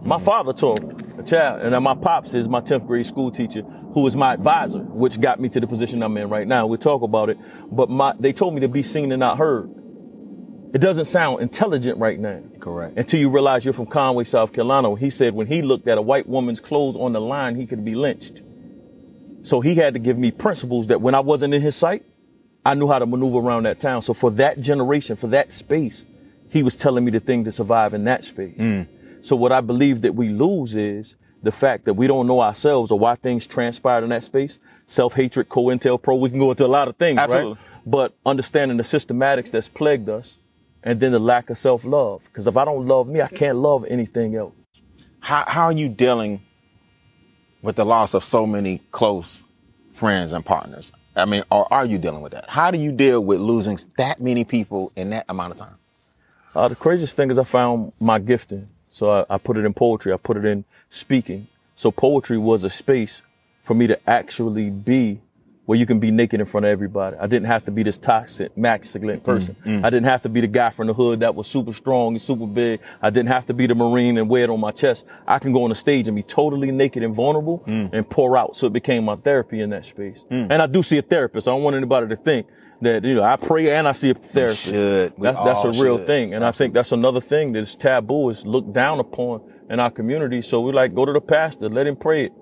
My 0.00 0.16
mm-hmm. 0.16 0.24
father 0.24 0.52
told 0.52 0.82
me 0.86 1.04
a 1.18 1.22
child, 1.24 1.62
and 1.62 1.74
then 1.74 1.82
my 1.82 1.94
pops 1.94 2.34
is 2.34 2.48
my 2.48 2.60
10th 2.60 2.86
grade 2.86 3.06
school 3.06 3.32
teacher, 3.32 3.62
who 3.62 4.06
is 4.06 4.14
my 4.14 4.34
advisor, 4.34 4.80
which 4.80 5.20
got 5.20 5.40
me 5.40 5.48
to 5.48 5.58
the 5.58 5.66
position 5.66 6.02
I'm 6.02 6.16
in 6.16 6.28
right 6.28 6.46
now. 6.46 6.66
We'll 6.66 6.78
talk 6.78 7.02
about 7.02 7.28
it. 7.30 7.38
But 7.72 7.90
my, 7.90 8.14
they 8.20 8.32
told 8.32 8.54
me 8.54 8.60
to 8.60 8.68
be 8.68 8.82
seen 8.82 9.10
and 9.10 9.20
not 9.20 9.38
heard. 9.38 9.70
It 10.76 10.80
doesn't 10.80 11.06
sound 11.06 11.40
intelligent 11.40 11.98
right 11.98 12.20
now. 12.20 12.42
Correct. 12.60 12.98
Until 12.98 13.18
you 13.18 13.30
realize 13.30 13.64
you're 13.64 13.72
from 13.72 13.86
Conway, 13.86 14.24
South 14.24 14.52
Carolina. 14.52 14.94
He 14.94 15.08
said 15.08 15.32
when 15.32 15.46
he 15.46 15.62
looked 15.62 15.88
at 15.88 15.96
a 15.96 16.02
white 16.02 16.28
woman's 16.28 16.60
clothes 16.60 16.96
on 16.96 17.14
the 17.14 17.20
line, 17.20 17.56
he 17.56 17.64
could 17.64 17.82
be 17.82 17.94
lynched. 17.94 18.42
So 19.40 19.62
he 19.62 19.74
had 19.74 19.94
to 19.94 19.98
give 19.98 20.18
me 20.18 20.30
principles 20.32 20.88
that 20.88 21.00
when 21.00 21.14
I 21.14 21.20
wasn't 21.20 21.54
in 21.54 21.62
his 21.62 21.76
sight, 21.76 22.04
I 22.62 22.74
knew 22.74 22.88
how 22.88 22.98
to 22.98 23.06
maneuver 23.06 23.38
around 23.38 23.62
that 23.62 23.80
town. 23.80 24.02
So 24.02 24.12
for 24.12 24.30
that 24.32 24.60
generation, 24.60 25.16
for 25.16 25.28
that 25.28 25.50
space, 25.50 26.04
he 26.50 26.62
was 26.62 26.76
telling 26.76 27.06
me 27.06 27.10
the 27.10 27.20
thing 27.20 27.44
to 27.44 27.52
survive 27.52 27.94
in 27.94 28.04
that 28.04 28.22
space. 28.22 28.58
Mm. 28.58 28.86
So 29.22 29.34
what 29.34 29.52
I 29.52 29.62
believe 29.62 30.02
that 30.02 30.14
we 30.14 30.28
lose 30.28 30.76
is 30.76 31.14
the 31.42 31.52
fact 31.52 31.86
that 31.86 31.94
we 31.94 32.06
don't 32.06 32.26
know 32.26 32.42
ourselves 32.42 32.90
or 32.90 32.98
why 32.98 33.14
things 33.14 33.46
transpired 33.46 34.04
in 34.04 34.10
that 34.10 34.24
space. 34.24 34.58
Self-hatred, 34.88 35.48
co-intel, 35.48 36.02
pro, 36.02 36.16
we 36.16 36.28
can 36.28 36.38
go 36.38 36.50
into 36.50 36.66
a 36.66 36.68
lot 36.68 36.86
of 36.86 36.96
things, 36.96 37.18
Absolutely. 37.18 37.52
right? 37.52 37.60
But 37.86 38.14
understanding 38.26 38.76
the 38.76 38.82
systematics 38.82 39.50
that's 39.50 39.68
plagued 39.68 40.10
us 40.10 40.36
and 40.86 41.00
then 41.00 41.10
the 41.10 41.18
lack 41.18 41.50
of 41.50 41.58
self-love. 41.58 42.22
Because 42.24 42.46
if 42.46 42.56
I 42.56 42.64
don't 42.64 42.86
love 42.86 43.08
me, 43.08 43.20
I 43.20 43.26
can't 43.26 43.58
love 43.58 43.84
anything 43.86 44.36
else. 44.36 44.54
How 45.20 45.44
how 45.46 45.64
are 45.64 45.72
you 45.72 45.88
dealing 45.88 46.40
with 47.60 47.76
the 47.76 47.84
loss 47.84 48.14
of 48.14 48.22
so 48.22 48.46
many 48.46 48.80
close 48.92 49.42
friends 49.96 50.32
and 50.32 50.44
partners? 50.44 50.92
I 51.16 51.24
mean, 51.24 51.42
or 51.50 51.70
are 51.72 51.84
you 51.84 51.98
dealing 51.98 52.22
with 52.22 52.32
that? 52.32 52.48
How 52.48 52.70
do 52.70 52.78
you 52.78 52.92
deal 52.92 53.20
with 53.20 53.40
losing 53.40 53.78
that 53.96 54.20
many 54.20 54.44
people 54.44 54.92
in 54.94 55.10
that 55.10 55.24
amount 55.28 55.52
of 55.52 55.58
time? 55.58 55.76
Uh, 56.54 56.68
the 56.68 56.76
craziest 56.76 57.16
thing 57.16 57.30
is 57.30 57.38
I 57.38 57.44
found 57.44 57.92
my 57.98 58.18
gifting. 58.18 58.68
So 58.92 59.10
I, 59.10 59.24
I 59.28 59.38
put 59.38 59.56
it 59.56 59.64
in 59.64 59.74
poetry. 59.74 60.12
I 60.12 60.18
put 60.18 60.36
it 60.36 60.44
in 60.44 60.64
speaking. 60.90 61.48
So 61.74 61.90
poetry 61.90 62.38
was 62.38 62.62
a 62.64 62.70
space 62.70 63.22
for 63.62 63.74
me 63.74 63.88
to 63.88 63.98
actually 64.08 64.70
be 64.70 65.20
where 65.66 65.76
you 65.78 65.84
can 65.84 65.98
be 65.98 66.10
naked 66.10 66.40
in 66.40 66.46
front 66.46 66.64
of 66.64 66.70
everybody. 66.70 67.16
I 67.18 67.26
didn't 67.26 67.48
have 67.48 67.64
to 67.64 67.70
be 67.72 67.82
this 67.82 67.98
toxic, 67.98 68.56
masculine 68.56 69.20
person. 69.20 69.56
I 69.84 69.90
didn't 69.90 70.04
have 70.04 70.22
to 70.22 70.28
be 70.28 70.40
the 70.40 70.46
guy 70.46 70.70
from 70.70 70.86
the 70.86 70.94
hood 70.94 71.20
that 71.20 71.34
was 71.34 71.46
super 71.48 71.72
strong 71.72 72.14
and 72.14 72.22
super 72.22 72.46
big. 72.46 72.80
I 73.02 73.10
didn't 73.10 73.28
have 73.28 73.46
to 73.46 73.54
be 73.54 73.66
the 73.66 73.74
Marine 73.74 74.16
and 74.16 74.28
wear 74.28 74.44
it 74.44 74.50
on 74.50 74.60
my 74.60 74.70
chest. 74.70 75.04
I 75.26 75.38
can 75.40 75.52
go 75.52 75.64
on 75.64 75.70
the 75.70 75.74
stage 75.74 76.06
and 76.06 76.14
be 76.16 76.22
totally 76.22 76.70
naked 76.70 77.02
and 77.02 77.14
vulnerable 77.14 77.62
and 77.66 78.08
pour 78.08 78.36
out. 78.36 78.56
So 78.56 78.68
it 78.68 78.72
became 78.72 79.04
my 79.04 79.16
therapy 79.16 79.60
in 79.60 79.70
that 79.70 79.84
space. 79.84 80.18
And 80.30 80.54
I 80.54 80.66
do 80.66 80.82
see 80.82 80.98
a 80.98 81.02
therapist. 81.02 81.48
I 81.48 81.50
don't 81.50 81.62
want 81.64 81.76
anybody 81.76 82.08
to 82.08 82.16
think 82.16 82.46
that, 82.82 83.02
you 83.04 83.16
know, 83.16 83.22
I 83.22 83.36
pray 83.36 83.74
and 83.74 83.88
I 83.88 83.92
see 83.92 84.10
a 84.10 84.14
therapist. 84.14 84.66
That's, 84.66 85.38
that's 85.38 85.64
a 85.64 85.70
real 85.82 85.98
should. 85.98 86.06
thing. 86.06 86.34
And 86.34 86.44
I 86.44 86.52
think 86.52 86.74
that's 86.74 86.92
another 86.92 87.20
thing 87.20 87.52
that's 87.52 87.74
taboo 87.74 88.30
is 88.30 88.46
looked 88.46 88.72
down 88.72 89.00
upon 89.00 89.40
in 89.68 89.80
our 89.80 89.90
community. 89.90 90.42
So 90.42 90.60
we 90.60 90.72
like, 90.72 90.94
go 90.94 91.04
to 91.04 91.12
the 91.12 91.20
pastor, 91.20 91.68
let 91.68 91.86
him 91.88 91.96
pray 91.96 92.26
it. 92.26 92.32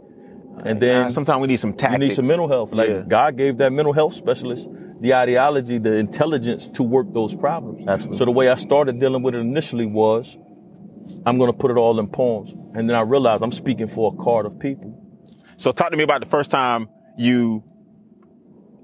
And 0.64 0.80
then 0.80 1.10
sometimes 1.10 1.40
we 1.40 1.48
need 1.48 1.58
some 1.58 1.70
you 1.70 1.76
tactics. 1.76 2.00
need 2.00 2.14
some 2.14 2.26
mental 2.26 2.48
health. 2.48 2.72
Like 2.72 2.88
Yeah. 2.88 3.02
God 3.06 3.36
gave 3.36 3.58
that 3.58 3.72
mental 3.72 3.92
health 3.92 4.14
specialist 4.14 4.68
the 5.00 5.12
ideology, 5.14 5.78
the 5.78 5.94
intelligence 5.96 6.66
to 6.68 6.82
work 6.82 7.12
those 7.12 7.34
problems. 7.36 7.86
Absolutely. 7.86 8.16
So 8.18 8.24
the 8.24 8.30
way 8.30 8.48
I 8.48 8.56
started 8.56 8.98
dealing 8.98 9.22
with 9.22 9.34
it 9.34 9.38
initially 9.38 9.84
was, 9.84 10.38
I'm 11.26 11.36
going 11.36 11.52
to 11.52 11.56
put 11.56 11.70
it 11.70 11.76
all 11.76 11.98
in 12.00 12.06
poems. 12.08 12.52
And 12.74 12.88
then 12.88 12.96
I 12.96 13.02
realized 13.02 13.42
I'm 13.42 13.52
speaking 13.52 13.86
for 13.86 14.14
a 14.14 14.22
card 14.24 14.46
of 14.46 14.58
people. 14.58 14.98
So 15.58 15.72
talk 15.72 15.90
to 15.90 15.96
me 15.96 16.04
about 16.04 16.20
the 16.20 16.26
first 16.26 16.50
time 16.50 16.88
you 17.18 17.62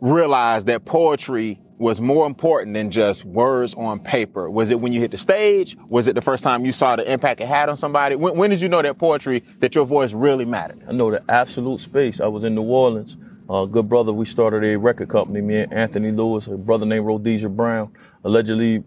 realized 0.01 0.67
that 0.67 0.85
poetry 0.85 1.61
was 1.81 1.99
more 1.99 2.27
important 2.27 2.75
than 2.75 2.91
just 2.91 3.25
words 3.25 3.73
on 3.75 3.99
paper. 4.01 4.51
Was 4.51 4.71
it 4.71 4.79
when 4.79 4.93
you 4.93 5.01
hit 5.01 5.11
the 5.13 5.19
stage? 5.19 5.79
Was 5.89 6.09
it 6.09 6.15
the 6.15 6.21
first 6.21 6.45
time 6.45 6.67
you 6.67 6.75
saw 6.75 6.95
the 6.95 7.11
impact 7.11 7.41
it 7.41 7.49
had 7.49 7.71
on 7.71 7.77
somebody? 7.77 8.17
When, 8.17 8.37
when 8.37 8.51
did 8.51 8.61
you 8.61 8.69
know 8.69 8.83
that 8.83 8.99
poetry, 8.99 9.43
that 9.61 9.75
your 9.75 9.87
voice 9.87 10.13
really 10.13 10.45
mattered? 10.45 10.83
I 10.87 10.93
know 10.93 11.11
the 11.11 11.23
absolute 11.29 11.81
space. 11.81 12.21
I 12.21 12.27
was 12.27 12.45
in 12.45 12.55
New 12.55 12.63
Orleans. 12.63 13.17
A 13.49 13.67
good 13.67 13.89
brother, 13.89 14.13
we 14.13 14.27
started 14.27 14.63
a 14.63 14.77
record 14.77 15.09
company. 15.09 15.41
Me 15.41 15.63
and 15.63 15.73
Anthony 15.73 16.13
Lewis, 16.13 16.47
a 16.47 16.51
brother 16.51 16.85
named 16.85 17.07
Rhodesia 17.07 17.49
Brown, 17.49 17.91
allegedly 18.25 18.85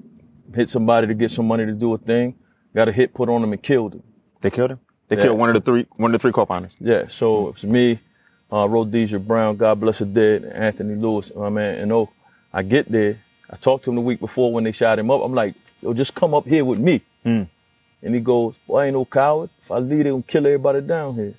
hit 0.53 0.69
somebody 0.69 1.07
to 1.07 1.15
get 1.15 1.31
some 1.31 1.47
money 1.47 1.65
to 1.65 1.73
do 1.73 1.93
a 1.95 1.97
thing. 1.97 2.35
Got 2.75 2.87
a 2.89 2.91
hit 2.91 3.13
put 3.13 3.27
on 3.27 3.43
him 3.43 3.51
and 3.53 3.61
killed 3.61 3.95
him. 3.95 4.03
They 4.39 4.51
killed 4.51 4.71
him. 4.71 4.79
They 5.07 5.17
Yeah, 5.17 5.23
killed 5.23 5.39
one 5.39 5.49
of 5.49 5.55
the 5.55 5.61
three, 5.61 5.87
one 5.97 6.13
of 6.13 6.19
the 6.19 6.21
three 6.21 6.31
co-founders. 6.31 6.75
Yeah, 6.79 7.07
so 7.07 7.47
it 7.49 7.53
was 7.55 7.63
me, 7.65 7.99
uh, 8.51 8.69
Rhodesia 8.69 9.19
Brown, 9.19 9.57
God 9.57 9.79
bless 9.79 9.99
her 9.99 10.05
dead, 10.05 10.45
Anthony 10.45 10.95
Lewis, 10.95 11.31
my 11.35 11.49
man. 11.49 11.79
And 11.79 11.91
oh, 11.91 12.09
I 12.53 12.61
get 12.63 12.91
there. 12.91 13.17
I 13.49 13.55
talked 13.55 13.85
to 13.85 13.89
him 13.89 13.95
the 13.95 14.01
week 14.01 14.19
before 14.19 14.53
when 14.53 14.63
they 14.63 14.71
shot 14.71 14.99
him 14.99 15.09
up. 15.09 15.21
I'm 15.21 15.33
like, 15.33 15.55
yo, 15.81 15.93
just 15.93 16.13
come 16.15 16.33
up 16.33 16.45
here 16.45 16.63
with 16.63 16.79
me. 16.79 17.01
Hmm. 17.23 17.43
And 18.01 18.13
he 18.13 18.19
goes, 18.19 18.55
boy, 18.67 18.79
I 18.79 18.85
ain't 18.87 18.93
no 18.95 19.05
coward. 19.05 19.49
If 19.61 19.71
I 19.71 19.79
leave, 19.79 20.03
they 20.03 20.09
gonna 20.09 20.23
kill 20.23 20.45
everybody 20.45 20.81
down 20.81 21.15
here. 21.15 21.33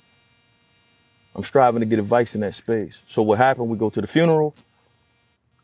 I'm 1.35 1.43
striving 1.43 1.81
to 1.81 1.85
get 1.85 1.99
advice 1.99 2.33
in 2.35 2.41
that 2.41 2.55
space. 2.55 3.01
So 3.05 3.21
what 3.21 3.37
happened? 3.37 3.69
We 3.69 3.77
go 3.77 3.89
to 3.89 4.01
the 4.01 4.07
funeral. 4.07 4.55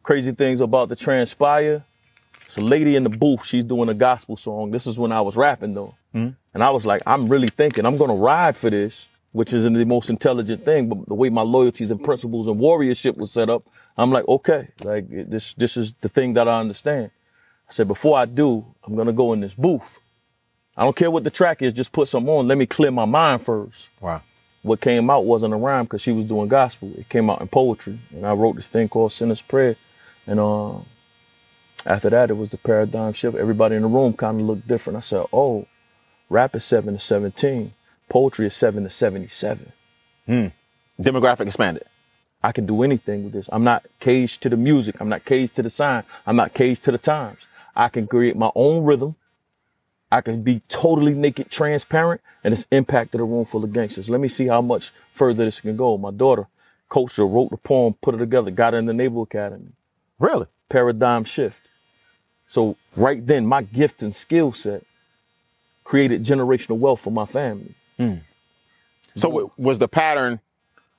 Crazy 0.04 0.32
things 0.32 0.60
about 0.60 0.90
to 0.90 0.96
transpire. 0.96 1.84
It's 2.46 2.58
a 2.58 2.62
lady 2.62 2.96
in 2.96 3.04
the 3.04 3.10
booth. 3.10 3.46
She's 3.46 3.64
doing 3.64 3.88
a 3.88 3.94
gospel 3.94 4.36
song. 4.36 4.72
This 4.72 4.86
is 4.86 4.98
when 4.98 5.12
I 5.12 5.22
was 5.22 5.38
rapping 5.38 5.74
though. 5.74 5.96
Hmm. 6.12 6.30
And 6.54 6.64
I 6.64 6.70
was 6.72 6.86
like, 6.86 7.02
I'm 7.06 7.30
really 7.30 7.48
thinking 7.48 7.86
I'm 7.86 7.98
gonna 7.98 8.16
ride 8.16 8.58
for 8.58 8.70
this, 8.70 9.08
which 9.32 9.54
isn't 9.54 9.74
the 9.74 9.86
most 9.86 10.10
intelligent 10.10 10.66
thing, 10.66 10.90
but 10.90 11.08
the 11.08 11.14
way 11.14 11.30
my 11.30 11.44
loyalties 11.44 11.92
and 11.92 12.04
principles 12.04 12.48
and 12.48 12.60
warriorship 12.60 13.16
was 13.16 13.32
set 13.32 13.50
up, 13.50 13.64
I'm 13.98 14.12
like, 14.12 14.28
okay, 14.28 14.70
like 14.84 15.10
this 15.10 15.54
this 15.54 15.78
is 15.78 15.94
the 16.02 16.10
thing 16.10 16.34
that 16.34 16.48
I 16.48 16.60
understand. 16.60 17.12
I 17.70 17.74
said, 17.74 17.88
before 17.88 18.18
I 18.18 18.26
do, 18.26 18.66
I'm 18.84 18.96
gonna 18.96 19.14
go 19.14 19.34
in 19.34 19.42
this 19.42 19.54
booth. 19.54 20.00
I 20.76 20.84
don't 20.84 20.96
care 20.96 21.12
what 21.12 21.24
the 21.24 21.30
track 21.30 21.62
is, 21.62 21.74
just 21.74 21.92
put 21.92 22.08
some 22.08 22.28
on. 22.30 22.48
Let 22.48 22.58
me 22.58 22.66
clear 22.66 22.92
my 22.92 23.06
mind 23.06 23.44
first. 23.44 23.90
Wow. 24.00 24.22
What 24.64 24.80
came 24.80 25.10
out 25.10 25.26
wasn't 25.26 25.54
a 25.54 25.58
rhyme 25.58 25.86
because 25.86 26.02
she 26.02 26.12
was 26.12 26.26
doing 26.26 26.48
gospel. 26.48 26.92
It 26.98 27.10
came 27.10 27.30
out 27.30 27.42
in 27.42 27.48
poetry. 27.48 28.00
And 28.12 28.26
I 28.26 28.34
wrote 28.34 28.56
this 28.56 28.68
thing 28.68 28.90
called 28.90 29.12
Sinner's 29.12 29.42
Prayer. 29.42 29.76
And 30.28 30.40
uh, 30.40 30.78
after 31.86 32.10
that, 32.12 32.30
it 32.30 32.38
was 32.38 32.52
the 32.52 32.58
paradigm 32.58 33.14
shift. 33.14 33.36
Everybody 33.36 33.76
in 33.76 33.82
the 33.82 33.88
room 33.88 34.14
kind 34.14 34.40
of 34.40 34.46
looked 34.46 34.68
different. 34.68 34.98
I 34.98 35.00
said, 35.02 35.26
oh, 35.34 35.66
rap 36.30 36.56
is 36.56 36.64
7 36.64 36.94
to 36.94 37.00
17. 37.00 37.74
Poetry 38.08 38.46
is 38.46 38.56
7 38.56 38.84
to 38.84 38.90
77. 38.90 39.72
Hmm. 40.28 40.48
Demographic 41.00 41.48
expanded. 41.48 41.86
I 42.44 42.52
can 42.52 42.66
do 42.66 42.84
anything 42.84 43.24
with 43.24 43.34
this. 43.34 43.50
I'm 43.52 43.64
not 43.64 43.86
caged 44.00 44.42
to 44.44 44.50
the 44.50 44.58
music. 44.58 45.00
I'm 45.00 45.10
not 45.10 45.26
caged 45.26 45.56
to 45.56 45.62
the 45.62 45.70
sign. 45.70 46.04
I'm 46.26 46.36
not 46.36 46.54
caged 46.54 46.84
to 46.84 46.92
the 46.92 46.98
times. 46.98 47.40
I 47.76 47.90
can 47.90 48.08
create 48.08 48.36
my 48.36 48.52
own 48.56 48.84
rhythm. 48.84 49.16
I 50.12 50.22
can 50.22 50.42
be 50.42 50.62
totally 50.68 51.14
naked, 51.14 51.50
transparent, 51.50 52.22
and 52.44 52.54
it's 52.54 52.66
impacted 52.72 53.22
a 53.22 53.24
room 53.24 53.46
full 53.46 53.64
of 53.64 53.72
gangsters. 53.72 54.10
Let 54.10 54.20
me 54.20 54.28
see 54.28 54.48
how 54.48 54.62
much 54.62 54.92
further 55.14 55.46
this 55.46 55.62
can 55.62 55.78
go. 55.78 55.98
My 55.98 56.12
daughter, 56.12 56.48
her, 56.94 57.26
wrote 57.26 57.52
the 57.52 57.58
poem, 57.58 57.94
put 58.02 58.16
it 58.16 58.18
together, 58.18 58.52
got 58.52 58.74
her 58.74 58.80
in 58.80 58.88
the 58.88 58.94
Naval 58.94 59.24
Academy. 59.24 59.72
Really? 60.20 60.48
Paradigm 60.68 61.24
shift. 61.24 61.62
So 62.48 62.76
right 62.98 63.26
then, 63.26 63.48
my 63.48 63.62
gift 63.62 64.04
and 64.04 64.14
skill 64.14 64.52
set 64.52 64.84
created 65.86 66.26
generational 66.26 66.78
wealth 66.78 67.00
for 67.00 67.12
my 67.12 67.26
family. 67.26 67.74
Hmm. 67.98 68.16
So 69.16 69.30
w- 69.30 69.52
was 69.58 69.80
the 69.80 69.88
pattern 69.88 70.42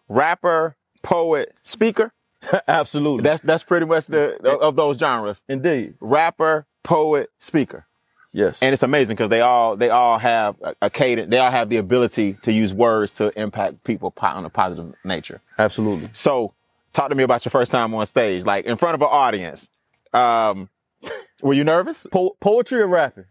rapper, 0.08 0.76
poet, 1.02 1.54
speaker? 1.62 2.12
Absolutely. 2.68 3.22
That's 3.22 3.40
that's 3.42 3.64
pretty 3.64 3.86
much 3.86 4.06
the 4.06 4.36
of 4.58 4.76
those 4.76 4.98
genres. 4.98 5.42
Indeed. 5.48 5.94
Rapper, 6.00 6.66
poet, 6.82 7.30
speaker. 7.38 7.86
Yes. 8.32 8.62
And 8.62 8.72
it's 8.72 8.82
amazing 8.82 9.16
because 9.16 9.28
they 9.28 9.42
all 9.42 9.76
they 9.76 9.90
all 9.90 10.18
have 10.18 10.56
a, 10.62 10.74
a 10.82 10.90
cadence. 10.90 11.30
They 11.30 11.38
all 11.38 11.50
have 11.50 11.68
the 11.68 11.76
ability 11.76 12.38
to 12.42 12.52
use 12.52 12.72
words 12.72 13.12
to 13.12 13.38
impact 13.38 13.84
people 13.84 14.12
on 14.20 14.44
a 14.44 14.50
positive 14.50 14.94
nature. 15.04 15.40
Absolutely. 15.58 16.08
So, 16.14 16.54
talk 16.94 17.10
to 17.10 17.14
me 17.14 17.24
about 17.24 17.44
your 17.44 17.50
first 17.50 17.70
time 17.70 17.92
on 17.94 18.06
stage, 18.06 18.44
like 18.44 18.64
in 18.64 18.78
front 18.78 18.94
of 18.94 19.02
an 19.02 19.08
audience. 19.10 19.68
Um, 20.14 20.70
were 21.42 21.54
you 21.54 21.64
nervous? 21.64 22.06
Po- 22.10 22.36
poetry 22.40 22.80
or 22.80 22.86
rapping? 22.86 23.26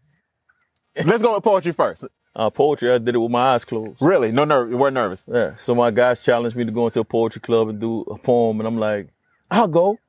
Let's 1.03 1.23
go 1.23 1.35
with 1.35 1.43
poetry 1.43 1.71
first. 1.71 2.05
Uh, 2.35 2.50
poetry, 2.50 2.91
I 2.91 2.97
did 2.97 3.13
it 3.15 3.17
with 3.17 3.31
my 3.31 3.53
eyes 3.55 3.65
closed. 3.65 4.01
Really? 4.01 4.31
No 4.31 4.45
nerve. 4.45 4.69
You 4.71 4.77
weren't 4.77 4.93
nervous. 4.93 5.23
Yeah. 5.27 5.55
So 5.57 5.75
my 5.75 5.91
guys 5.91 6.21
challenged 6.21 6.55
me 6.55 6.63
to 6.63 6.71
go 6.71 6.85
into 6.88 7.01
a 7.01 7.03
poetry 7.03 7.41
club 7.41 7.67
and 7.67 7.79
do 7.79 8.01
a 8.01 8.17
poem, 8.17 8.59
and 8.61 8.67
I'm 8.67 8.77
like, 8.77 9.09
I'll 9.50 9.67
go, 9.67 10.00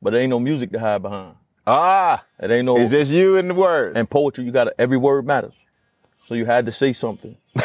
but 0.00 0.10
there 0.10 0.20
ain't 0.20 0.30
no 0.30 0.38
music 0.38 0.70
to 0.72 0.78
hide 0.78 1.02
behind. 1.02 1.34
Ah, 1.66 2.24
It 2.40 2.50
ain't 2.50 2.64
no. 2.66 2.78
it's 2.78 2.92
just 2.92 3.10
you 3.10 3.36
and 3.36 3.50
the 3.50 3.54
words. 3.54 3.96
and 3.96 4.08
poetry, 4.08 4.44
you 4.44 4.52
got 4.52 4.64
to 4.64 4.74
every 4.80 4.96
word 4.96 5.26
matters. 5.26 5.52
So 6.28 6.34
you 6.34 6.46
had 6.46 6.64
to 6.66 6.72
say 6.72 6.92
something. 6.92 7.36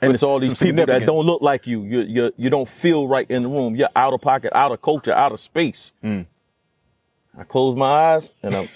and 0.00 0.12
it's 0.12 0.22
all 0.22 0.40
these 0.40 0.58
people 0.58 0.86
that 0.86 1.04
don't 1.04 1.26
look 1.26 1.42
like 1.42 1.66
you. 1.66 1.82
You 1.82 2.00
you 2.00 2.32
you 2.36 2.50
don't 2.50 2.68
feel 2.68 3.06
right 3.06 3.30
in 3.30 3.42
the 3.42 3.48
room. 3.48 3.76
You're 3.76 3.88
out 3.94 4.14
of 4.14 4.20
pocket, 4.20 4.52
out 4.56 4.72
of 4.72 4.80
culture, 4.80 5.12
out 5.12 5.32
of 5.32 5.40
space. 5.40 5.92
Mm. 6.02 6.26
I 7.38 7.44
closed 7.44 7.76
my 7.76 7.86
eyes 8.14 8.32
and 8.42 8.54
I 8.56 8.68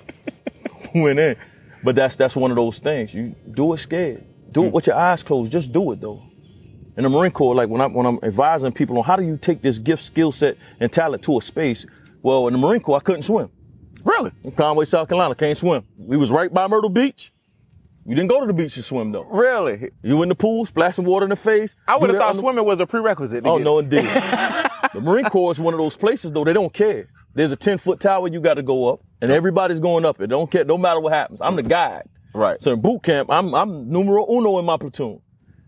went 0.94 1.18
in. 1.18 1.36
But 1.82 1.96
that's 1.96 2.16
that's 2.16 2.36
one 2.36 2.50
of 2.50 2.56
those 2.56 2.78
things. 2.78 3.14
You 3.14 3.34
do 3.50 3.72
it 3.72 3.78
scared. 3.78 4.24
Do 4.52 4.64
it 4.64 4.68
hmm. 4.68 4.74
with 4.74 4.86
your 4.86 4.96
eyes 4.96 5.22
closed. 5.22 5.50
Just 5.50 5.72
do 5.72 5.92
it 5.92 6.00
though. 6.00 6.22
In 6.96 7.04
the 7.04 7.08
Marine 7.08 7.32
Corps, 7.32 7.54
like 7.54 7.68
when 7.68 7.80
I'm 7.80 7.94
when 7.94 8.06
I'm 8.06 8.18
advising 8.22 8.72
people 8.72 8.98
on 8.98 9.04
how 9.04 9.16
do 9.16 9.22
you 9.22 9.36
take 9.36 9.62
this 9.62 9.78
gift, 9.78 10.02
skill 10.02 10.30
set, 10.30 10.56
and 10.78 10.92
talent 10.92 11.22
to 11.24 11.38
a 11.38 11.42
space. 11.42 11.86
Well, 12.22 12.46
in 12.46 12.52
the 12.52 12.58
Marine 12.58 12.80
Corps, 12.80 12.98
I 12.98 13.00
couldn't 13.00 13.22
swim. 13.22 13.50
really? 14.04 14.30
In 14.44 14.52
Conway, 14.52 14.84
South 14.84 15.08
Carolina, 15.08 15.34
can't 15.34 15.56
swim. 15.56 15.84
We 15.98 16.16
was 16.16 16.30
right 16.30 16.52
by 16.52 16.66
Myrtle 16.68 16.90
Beach. 16.90 17.32
You 18.04 18.16
didn't 18.16 18.30
go 18.30 18.40
to 18.40 18.46
the 18.46 18.52
beach 18.52 18.74
to 18.74 18.82
swim 18.82 19.12
though. 19.12 19.24
Really? 19.24 19.90
You 20.02 20.22
in 20.22 20.28
the 20.28 20.34
pool, 20.34 20.66
splashing 20.66 21.04
water 21.04 21.24
in 21.24 21.30
the 21.30 21.36
face. 21.36 21.76
I 21.86 21.96
would 21.96 22.10
have 22.10 22.18
thought 22.18 22.34
the- 22.34 22.40
swimming 22.40 22.64
was 22.64 22.80
a 22.80 22.86
prerequisite. 22.86 23.46
Oh 23.46 23.58
no, 23.58 23.78
indeed. 23.78 24.04
the 24.94 25.00
Marine 25.00 25.24
Corps 25.26 25.52
is 25.52 25.60
one 25.60 25.74
of 25.74 25.80
those 25.80 25.96
places 25.96 26.32
though. 26.32 26.44
They 26.44 26.52
don't 26.52 26.72
care. 26.72 27.08
There's 27.34 27.52
a 27.52 27.56
10 27.56 27.78
foot 27.78 28.00
tower 28.00 28.28
you 28.28 28.40
got 28.40 28.54
to 28.54 28.62
go 28.62 28.92
up, 28.92 29.00
and 29.20 29.32
everybody's 29.32 29.80
going 29.80 30.04
up 30.04 30.20
it. 30.20 30.26
Don't 30.26 30.50
care. 30.50 30.64
No 30.64 30.76
matter 30.76 31.00
what 31.00 31.12
happens. 31.12 31.40
I'm 31.40 31.56
the 31.56 31.62
guide. 31.62 32.08
Right. 32.34 32.62
So 32.62 32.72
in 32.72 32.80
boot 32.80 33.02
camp, 33.02 33.30
I'm 33.30 33.54
I'm 33.54 33.88
numero 33.88 34.26
uno 34.30 34.58
in 34.58 34.64
my 34.64 34.76
platoon. 34.76 35.20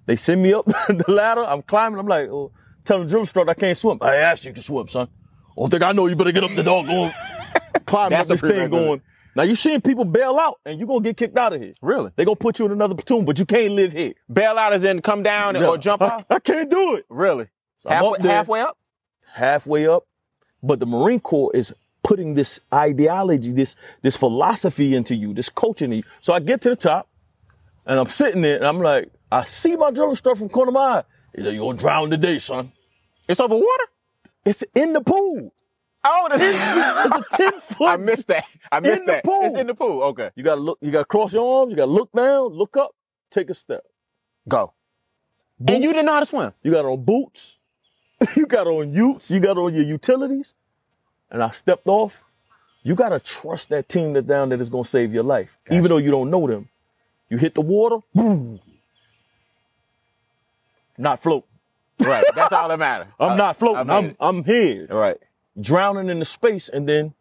They 0.06 0.16
send 0.16 0.42
me 0.42 0.52
up 0.52 0.64
the 0.88 1.04
ladder. 1.08 1.44
I'm 1.44 1.62
climbing. 1.62 1.98
I'm 1.98 2.06
like, 2.06 2.28
oh, 2.28 2.52
tell 2.84 3.00
the 3.00 3.06
drill 3.06 3.20
instructor 3.20 3.50
I 3.50 3.54
can't 3.54 3.76
swim. 3.76 3.98
I 4.02 4.16
asked 4.16 4.44
you 4.44 4.52
to 4.52 4.62
swim, 4.62 4.88
son. 4.88 5.08
Oh, 5.56 5.68
think 5.68 5.82
I 5.82 5.92
know 5.92 6.06
you 6.06 6.16
better 6.16 6.32
get 6.32 6.44
up 6.44 6.54
the 6.54 6.62
dog 6.62 6.86
going. 6.86 7.12
climbing 7.86 8.18
That's 8.18 8.30
a 8.30 8.34
this 8.34 8.40
thing 8.40 8.70
going. 8.70 9.02
Now 9.36 9.42
you 9.42 9.54
seeing 9.54 9.80
people 9.80 10.04
bail 10.04 10.38
out, 10.38 10.60
and 10.64 10.78
you're 10.78 10.86
gonna 10.86 11.00
get 11.00 11.16
kicked 11.16 11.36
out 11.36 11.52
of 11.52 11.60
here. 11.60 11.74
Really? 11.82 12.10
They 12.16 12.24
gonna 12.24 12.36
put 12.36 12.58
you 12.58 12.66
in 12.66 12.72
another 12.72 12.94
platoon, 12.94 13.24
but 13.24 13.38
you 13.38 13.46
can't 13.46 13.72
live 13.72 13.92
here. 13.92 14.14
Bail 14.32 14.58
out 14.58 14.72
as 14.72 14.84
in 14.84 15.02
come 15.02 15.22
down 15.22 15.56
and, 15.56 15.64
or 15.64 15.76
jump 15.76 16.02
I, 16.02 16.06
off? 16.06 16.26
I 16.30 16.38
can't 16.38 16.70
do 16.70 16.96
it. 16.96 17.06
Really? 17.08 17.48
I'm 17.86 17.92
halfway, 17.92 18.18
up 18.18 18.20
halfway 18.20 18.60
up? 18.60 18.78
Halfway 19.34 19.86
up. 19.86 20.06
But 20.62 20.80
the 20.80 20.86
Marine 20.86 21.20
Corps 21.20 21.50
is 21.54 21.74
putting 22.02 22.34
this 22.34 22.60
ideology, 22.72 23.52
this 23.52 23.76
this 24.02 24.16
philosophy 24.16 24.94
into 24.94 25.14
you, 25.14 25.34
this 25.34 25.48
coaching 25.48 25.92
you. 25.92 26.02
So 26.20 26.32
I 26.32 26.40
get 26.40 26.60
to 26.62 26.70
the 26.70 26.76
top, 26.76 27.08
and 27.86 27.98
I'm 27.98 28.08
sitting 28.08 28.40
there, 28.40 28.56
and 28.56 28.66
I'm 28.66 28.80
like, 28.80 29.10
I 29.30 29.44
see 29.44 29.76
my 29.76 29.90
drill 29.90 30.10
instructor 30.10 30.38
from 30.38 30.48
corner 30.48 30.70
of 30.70 30.74
my 30.74 30.80
eye. 30.98 31.02
He's 31.34 31.44
like, 31.44 31.54
"You're 31.54 31.66
gonna 31.66 31.78
drown 31.78 32.10
today, 32.10 32.38
son." 32.38 32.72
It's 33.28 33.40
over 33.40 33.54
water? 33.56 33.84
It's 34.44 34.62
in 34.74 34.92
the 34.92 35.00
pool. 35.00 35.52
Oh, 36.06 36.28
It's 36.30 37.14
a 37.14 37.36
ten 37.36 37.60
foot. 37.60 37.88
I 37.88 37.96
missed 37.96 38.28
that. 38.28 38.44
I 38.70 38.80
missed 38.80 39.06
that. 39.06 39.24
pool. 39.24 39.40
It's 39.42 39.58
in 39.58 39.66
the 39.66 39.74
pool. 39.74 40.02
Okay. 40.04 40.30
You 40.36 40.44
gotta 40.44 40.60
look. 40.60 40.78
You 40.82 40.90
gotta 40.90 41.06
cross 41.06 41.32
your 41.32 41.60
arms. 41.60 41.70
You 41.70 41.76
gotta 41.76 41.90
look 41.90 42.12
down, 42.12 42.52
look 42.52 42.76
up, 42.76 42.90
take 43.30 43.48
a 43.50 43.54
step. 43.54 43.82
Go. 44.48 44.72
And 45.66 45.82
you 45.82 45.92
didn't 45.92 46.06
know 46.06 46.12
how 46.12 46.20
to 46.20 46.26
swim? 46.26 46.52
You 46.62 46.72
got 46.72 46.84
on 46.84 47.02
boots. 47.04 47.56
you 48.36 48.46
got 48.46 48.66
on 48.66 48.92
utes. 48.92 49.30
You 49.30 49.40
got 49.40 49.58
on 49.58 49.74
your 49.74 49.84
utilities. 49.84 50.52
And 51.30 51.42
I 51.42 51.50
stepped 51.50 51.86
off. 51.88 52.22
You 52.82 52.94
got 52.94 53.08
to 53.10 53.18
trust 53.18 53.70
that 53.70 53.88
team 53.88 54.12
that's 54.12 54.26
down 54.26 54.50
that's 54.50 54.68
going 54.68 54.84
to 54.84 54.90
save 54.90 55.12
your 55.14 55.22
life, 55.24 55.56
even 55.70 55.88
though 55.88 55.96
you 55.96 56.10
don't 56.10 56.30
know 56.30 56.46
them. 56.46 56.68
You 57.30 57.38
hit 57.38 57.54
the 57.54 57.62
water, 57.62 57.96
boom. 58.14 58.60
Not 60.98 61.22
float. 61.22 61.44
Right. 61.98 62.24
That's 62.34 62.52
all 62.52 62.68
that 62.68 62.78
matters. 62.78 63.08
I'm 63.20 63.36
not 63.38 63.56
floating. 63.58 63.88
I 63.90 63.96
I'm. 63.96 64.16
I'm 64.20 64.44
here, 64.44 64.86
Right. 64.90 65.16
drowning 65.60 66.08
in 66.08 66.18
the 66.18 66.24
space, 66.24 66.68
and 66.68 66.88
then 66.88 67.14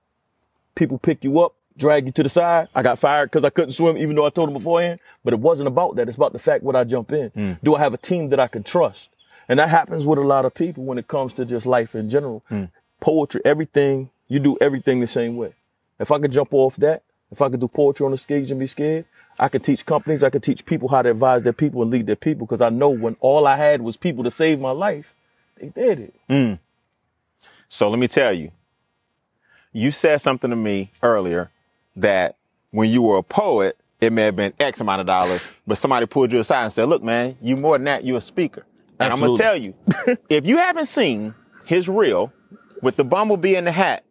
people 0.76 0.98
pick 0.98 1.24
you 1.24 1.40
up, 1.40 1.54
drag 1.78 2.06
you 2.06 2.12
to 2.12 2.24
the 2.24 2.30
side. 2.30 2.68
I 2.76 2.84
got 2.84 3.00
fired 3.00 3.28
because 3.32 3.44
I 3.44 3.50
couldn't 3.50 3.72
swim, 3.72 3.98
even 3.98 4.16
though 4.16 4.26
I 4.26 4.30
told 4.32 4.50
them 4.50 4.54
beforehand. 4.56 5.00
But 5.24 5.34
it 5.34 5.40
wasn't 5.40 5.68
about 5.68 5.96
that. 5.96 6.08
It's 6.08 6.18
about 6.18 6.34
the 6.34 6.40
fact 6.40 6.64
when 6.64 6.76
I 6.76 6.84
jump 6.84 7.12
in. 7.14 7.30
Hmm. 7.30 7.54
Do 7.64 7.76
I 7.76 7.80
have 7.80 7.94
a 7.94 7.98
team 7.98 8.30
that 8.30 8.40
I 8.40 8.48
can 8.48 8.64
trust? 8.64 9.10
And 9.48 9.60
that 9.60 9.70
happens 9.70 10.06
with 10.06 10.20
a 10.20 10.24
lot 10.24 10.46
of 10.46 10.54
people 10.54 10.84
when 10.84 10.98
it 10.98 11.08
comes 11.08 11.34
to 11.36 11.46
just 11.46 11.66
life 11.66 11.96
in 11.96 12.10
general. 12.10 12.44
Hmm. 12.50 12.66
Poetry, 13.00 13.42
everything, 13.44 14.10
you 14.28 14.40
do 14.40 14.58
everything 14.62 15.00
the 15.00 15.08
same 15.08 15.36
way. 15.36 15.54
If 16.00 16.12
I 16.12 16.20
could 16.20 16.32
jump 16.32 16.54
off 16.54 16.78
that, 16.78 17.04
if 17.32 17.42
I 17.42 17.50
could 17.50 17.60
do 17.60 17.68
poetry 17.68 18.06
on 18.06 18.12
the 18.12 18.18
stage 18.18 18.52
and 18.52 18.60
be 18.60 18.68
scared, 18.68 19.06
I 19.40 19.50
could 19.50 19.64
teach 19.64 19.86
companies, 19.86 20.24
I 20.24 20.30
could 20.30 20.44
teach 20.44 20.66
people 20.66 20.88
how 20.88 21.02
to 21.02 21.10
advise 21.10 21.44
their 21.44 21.54
people 21.54 21.82
and 21.82 21.92
lead 21.92 22.08
their 22.08 22.16
people 22.16 22.46
because 22.46 22.62
I 22.62 22.70
know 22.70 22.90
when 22.90 23.18
all 23.20 23.48
I 23.48 23.58
had 23.58 23.82
was 23.82 23.98
people 23.98 24.24
to 24.24 24.32
save 24.32 24.60
my 24.60 24.72
life, 24.72 25.14
they 25.60 25.70
did 25.70 26.00
it. 26.00 26.16
Hmm. 26.30 26.54
So 27.68 27.90
let 27.90 28.00
me 28.00 28.08
tell 28.08 28.32
you, 28.34 28.52
you 29.72 29.90
said 29.90 30.22
something 30.22 30.50
to 30.52 30.56
me 30.56 30.92
earlier 31.02 31.50
that 31.96 32.38
when 32.72 32.90
you 32.90 33.02
were 33.02 33.18
a 33.18 33.24
poet, 33.24 33.78
it 34.00 34.14
may 34.14 34.24
have 34.24 34.36
been 34.36 34.54
X 34.60 34.80
amount 34.80 35.02
of 35.02 35.08
dollars, 35.08 35.52
but 35.66 35.78
somebody 35.78 36.06
pulled 36.06 36.32
you 36.32 36.40
aside 36.40 36.66
and 36.66 36.74
said, 36.74 36.88
look, 36.88 37.02
man, 37.02 37.38
you 37.42 37.56
more 37.56 37.78
than 37.78 37.86
that, 37.86 38.04
you're 38.04 38.18
a 38.18 38.22
speaker. 38.22 38.66
And 39.04 39.14
I'm 39.14 39.36
to 39.36 39.42
tell 39.42 39.56
you, 39.56 39.74
if 40.30 40.46
you 40.46 40.58
haven't 40.58 40.88
seen 40.88 41.34
his 41.66 41.88
reel 41.88 42.32
with 42.82 42.96
the 42.96 43.04
bumblebee 43.04 43.56
in 43.56 43.66
the 43.66 43.72
hat, 43.72 44.04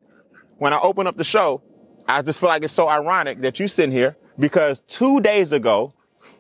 when 0.58 0.72
I 0.72 0.80
open 0.80 1.06
up 1.06 1.16
the 1.16 1.24
show, 1.24 1.62
I 2.08 2.22
just 2.22 2.40
feel 2.40 2.48
like 2.48 2.62
it's 2.62 2.72
so 2.72 2.88
ironic 2.88 3.40
that 3.42 3.58
you 3.60 3.68
sitting 3.68 3.92
here 3.92 4.16
because 4.38 4.80
two 4.86 5.20
days 5.20 5.52
ago, 5.52 5.94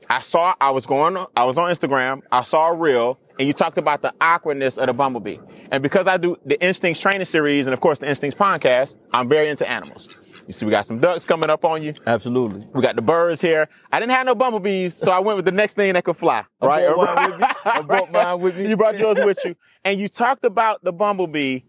I 0.08 0.20
saw, 0.20 0.54
I 0.60 0.70
was 0.70 0.86
going, 0.86 1.16
I 1.36 1.44
was 1.44 1.58
on 1.58 1.70
Instagram, 1.70 2.22
I 2.30 2.42
saw 2.42 2.68
a 2.68 2.74
reel, 2.74 3.18
and 3.38 3.46
you 3.46 3.54
talked 3.54 3.78
about 3.78 4.02
the 4.02 4.12
awkwardness 4.20 4.76
of 4.78 4.86
the 4.86 4.92
bumblebee. 4.92 5.38
And 5.70 5.82
because 5.82 6.06
I 6.06 6.16
do 6.16 6.36
the 6.44 6.62
Instincts 6.62 7.00
training 7.00 7.24
series 7.24 7.66
and 7.66 7.74
of 7.74 7.80
course 7.80 7.98
the 7.98 8.08
Instincts 8.08 8.38
podcast, 8.38 8.96
I'm 9.12 9.28
very 9.28 9.48
into 9.48 9.68
animals. 9.68 10.08
You 10.46 10.52
see, 10.52 10.64
we 10.66 10.70
got 10.70 10.86
some 10.86 10.98
ducks 10.98 11.24
coming 11.24 11.50
up 11.50 11.64
on 11.64 11.82
you. 11.82 11.94
Absolutely. 12.06 12.66
We 12.72 12.82
got 12.82 12.96
the 12.96 13.02
birds 13.02 13.40
here. 13.40 13.68
I 13.90 14.00
didn't 14.00 14.12
have 14.12 14.26
no 14.26 14.34
bumblebees, 14.34 14.94
so 14.94 15.10
I 15.10 15.20
went 15.20 15.36
with 15.36 15.44
the 15.44 15.52
next 15.52 15.74
thing 15.74 15.92
that 15.94 16.04
could 16.04 16.16
fly. 16.16 16.44
Right? 16.60 16.86
brought 16.92 17.14
mine 17.14 17.30
with 17.30 17.40
me. 17.40 17.46
I 17.64 17.82
brought 17.86 18.12
mine 18.12 18.40
with 18.40 18.56
me. 18.56 18.68
You 18.68 18.76
brought 18.76 18.98
yours 18.98 19.18
with 19.24 19.38
you. 19.44 19.54
And 19.84 20.00
you 20.00 20.08
talked 20.08 20.44
about 20.44 20.82
the 20.82 20.92
bumblebee 20.92 21.62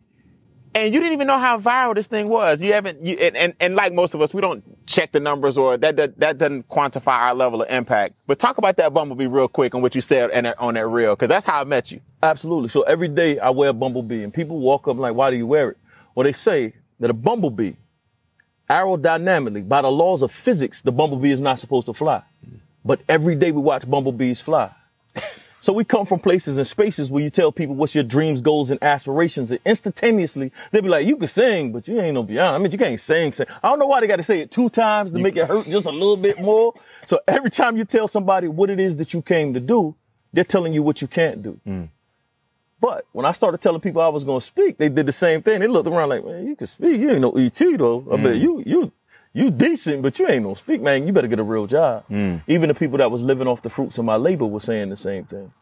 and 0.76 0.94
you 0.94 1.00
didn't 1.00 1.14
even 1.14 1.28
know 1.28 1.38
how 1.38 1.60
viral 1.60 1.94
this 1.94 2.08
thing 2.08 2.30
was. 2.30 2.62
You 2.62 2.74
haven't, 2.74 3.06
you, 3.06 3.16
and, 3.18 3.38
and, 3.38 3.54
and 3.60 3.76
like 3.76 3.94
most 3.94 4.14
of 4.14 4.22
us, 4.22 4.34
we 4.34 4.42
don't 4.42 4.64
check 4.88 5.12
the 5.12 5.20
numbers 5.20 5.58
or 5.58 5.78
that, 5.78 5.96
that, 5.98 6.20
that 6.20 6.38
doesn't 6.40 6.68
quantify 6.68 7.16
our 7.16 7.36
level 7.36 7.62
of 7.62 7.70
impact. 7.70 8.16
But 8.26 8.40
talk 8.40 8.58
about 8.58 8.78
that 8.78 8.94
Bumblebee 8.94 9.28
real 9.28 9.48
quick 9.48 9.74
and 9.74 9.84
what 9.84 9.94
you 9.94 10.02
said 10.02 10.32
and 10.32 10.48
on 10.58 10.74
that 10.74 10.88
reel, 10.88 11.16
because 11.16 11.30
that's 11.30 11.46
how 11.46 11.62
I 11.62 11.64
met 11.64 11.92
you. 11.92 12.02
Absolutely. 12.24 12.70
So 12.70 12.82
every 12.84 13.08
day 13.08 13.40
I 13.40 13.52
wear 13.52 13.70
a 13.70 13.74
Bumblebee 13.74 14.24
and 14.24 14.34
people 14.34 14.60
walk 14.60 14.88
up 14.88 14.98
like, 14.98 15.14
why 15.14 15.30
do 15.30 15.38
you 15.38 15.46
wear 15.46 15.70
it? 15.70 15.78
Well, 16.16 16.24
they 16.24 16.34
say 16.34 16.74
that 17.00 17.10
a 17.10 17.14
Bumblebee, 17.14 17.74
aerodynamically, 18.70 19.68
by 19.68 19.82
the 19.82 19.92
laws 19.92 20.22
of 20.22 20.32
physics, 20.32 20.82
the 20.82 20.92
Bumblebee 20.92 21.32
is 21.32 21.42
not 21.42 21.60
supposed 21.60 21.88
to 21.88 21.94
fly. 21.94 22.24
But 22.86 23.02
every 23.08 23.36
day 23.36 23.52
we 23.52 23.62
watch 23.62 23.90
Bumblebees 23.90 24.42
fly. 24.42 24.72
So 25.64 25.72
we 25.72 25.86
come 25.86 26.06
from 26.06 26.20
places 26.20 26.58
and 26.58 26.68
spaces 26.68 27.10
where 27.10 27.24
you 27.24 27.30
tell 27.30 27.50
people 27.54 27.74
what's 27.76 27.96
your 27.96 28.04
dreams, 28.04 28.42
goals, 28.42 28.70
and 28.70 28.84
aspirations, 28.84 29.50
and 29.50 29.62
instantaneously 29.66 30.52
they'll 30.72 30.82
be 30.82 30.90
like, 30.90 31.08
"You 31.08 31.16
can 31.16 31.30
sing, 31.30 31.72
but 31.72 31.88
you 31.88 32.02
ain't 32.02 32.16
no 32.16 32.26
Beyoncé." 32.26 32.56
I 32.56 32.58
mean, 32.58 32.70
you 32.70 32.78
can't 32.78 33.00
sing. 33.00 33.32
sing. 33.32 33.46
I 33.64 33.70
don't 33.70 33.80
know 33.80 33.86
why 33.86 34.02
they 34.02 34.08
got 34.08 34.18
to 34.18 34.24
say 34.24 34.42
it 34.42 34.52
two 34.52 34.70
times 34.70 35.14
to 35.14 35.20
make 35.20 35.38
it 35.38 35.48
hurt 35.48 35.66
just 35.68 35.86
a 35.86 35.92
little 35.92 36.18
bit 36.18 36.42
more. 36.42 36.74
So 37.06 37.22
every 37.30 37.50
time 37.50 37.78
you 37.78 37.86
tell 37.86 38.10
somebody 38.10 38.50
what 38.50 38.70
it 38.70 38.82
is 38.82 38.98
that 38.98 39.14
you 39.14 39.22
came 39.22 39.54
to 39.54 39.62
do, 39.62 39.96
they're 40.34 40.44
telling 40.44 40.74
you 40.74 40.84
what 40.84 41.02
you 41.02 41.08
can't 41.08 41.42
do. 41.42 41.58
Mm. 41.66 41.88
But 42.84 43.06
when 43.14 43.26
I 43.26 43.32
started 43.32 43.62
telling 43.62 43.80
people 43.80 44.02
I 44.02 44.10
was 44.10 44.26
going 44.26 44.42
to 44.42 44.46
speak, 44.46 44.78
they 44.78 44.90
did 44.90 45.06
the 45.06 45.14
same 45.14 45.42
thing. 45.42 45.62
They 45.62 45.68
looked 45.68 45.88
around 45.88 46.10
like, 46.10 46.26
"Man, 46.26 46.46
you 46.46 46.54
can 46.54 46.68
speak. 46.68 47.00
You 47.00 47.12
ain't 47.12 47.22
no 47.22 47.32
ET 47.32 47.58
though. 47.78 48.06
I 48.12 48.18
mean, 48.18 48.34
mm. 48.34 48.42
you 48.42 48.64
you 48.66 48.92
you 49.32 49.52
decent, 49.52 50.02
but 50.02 50.20
you 50.20 50.28
ain't 50.28 50.44
no 50.44 50.54
speak, 50.54 50.82
man. 50.82 51.08
You 51.08 51.14
better 51.14 51.30
get 51.30 51.40
a 51.40 51.44
real 51.44 51.66
job." 51.66 52.04
Mm. 52.12 52.42
Even 52.46 52.68
the 52.68 52.74
people 52.74 52.98
that 52.98 53.10
was 53.10 53.22
living 53.22 53.48
off 53.48 53.62
the 53.62 53.70
fruits 53.70 53.98
of 54.00 54.04
my 54.04 54.18
labor 54.18 54.46
were 54.46 54.60
saying 54.60 54.90
the 54.90 54.98
same 54.98 55.24
thing. 55.24 55.54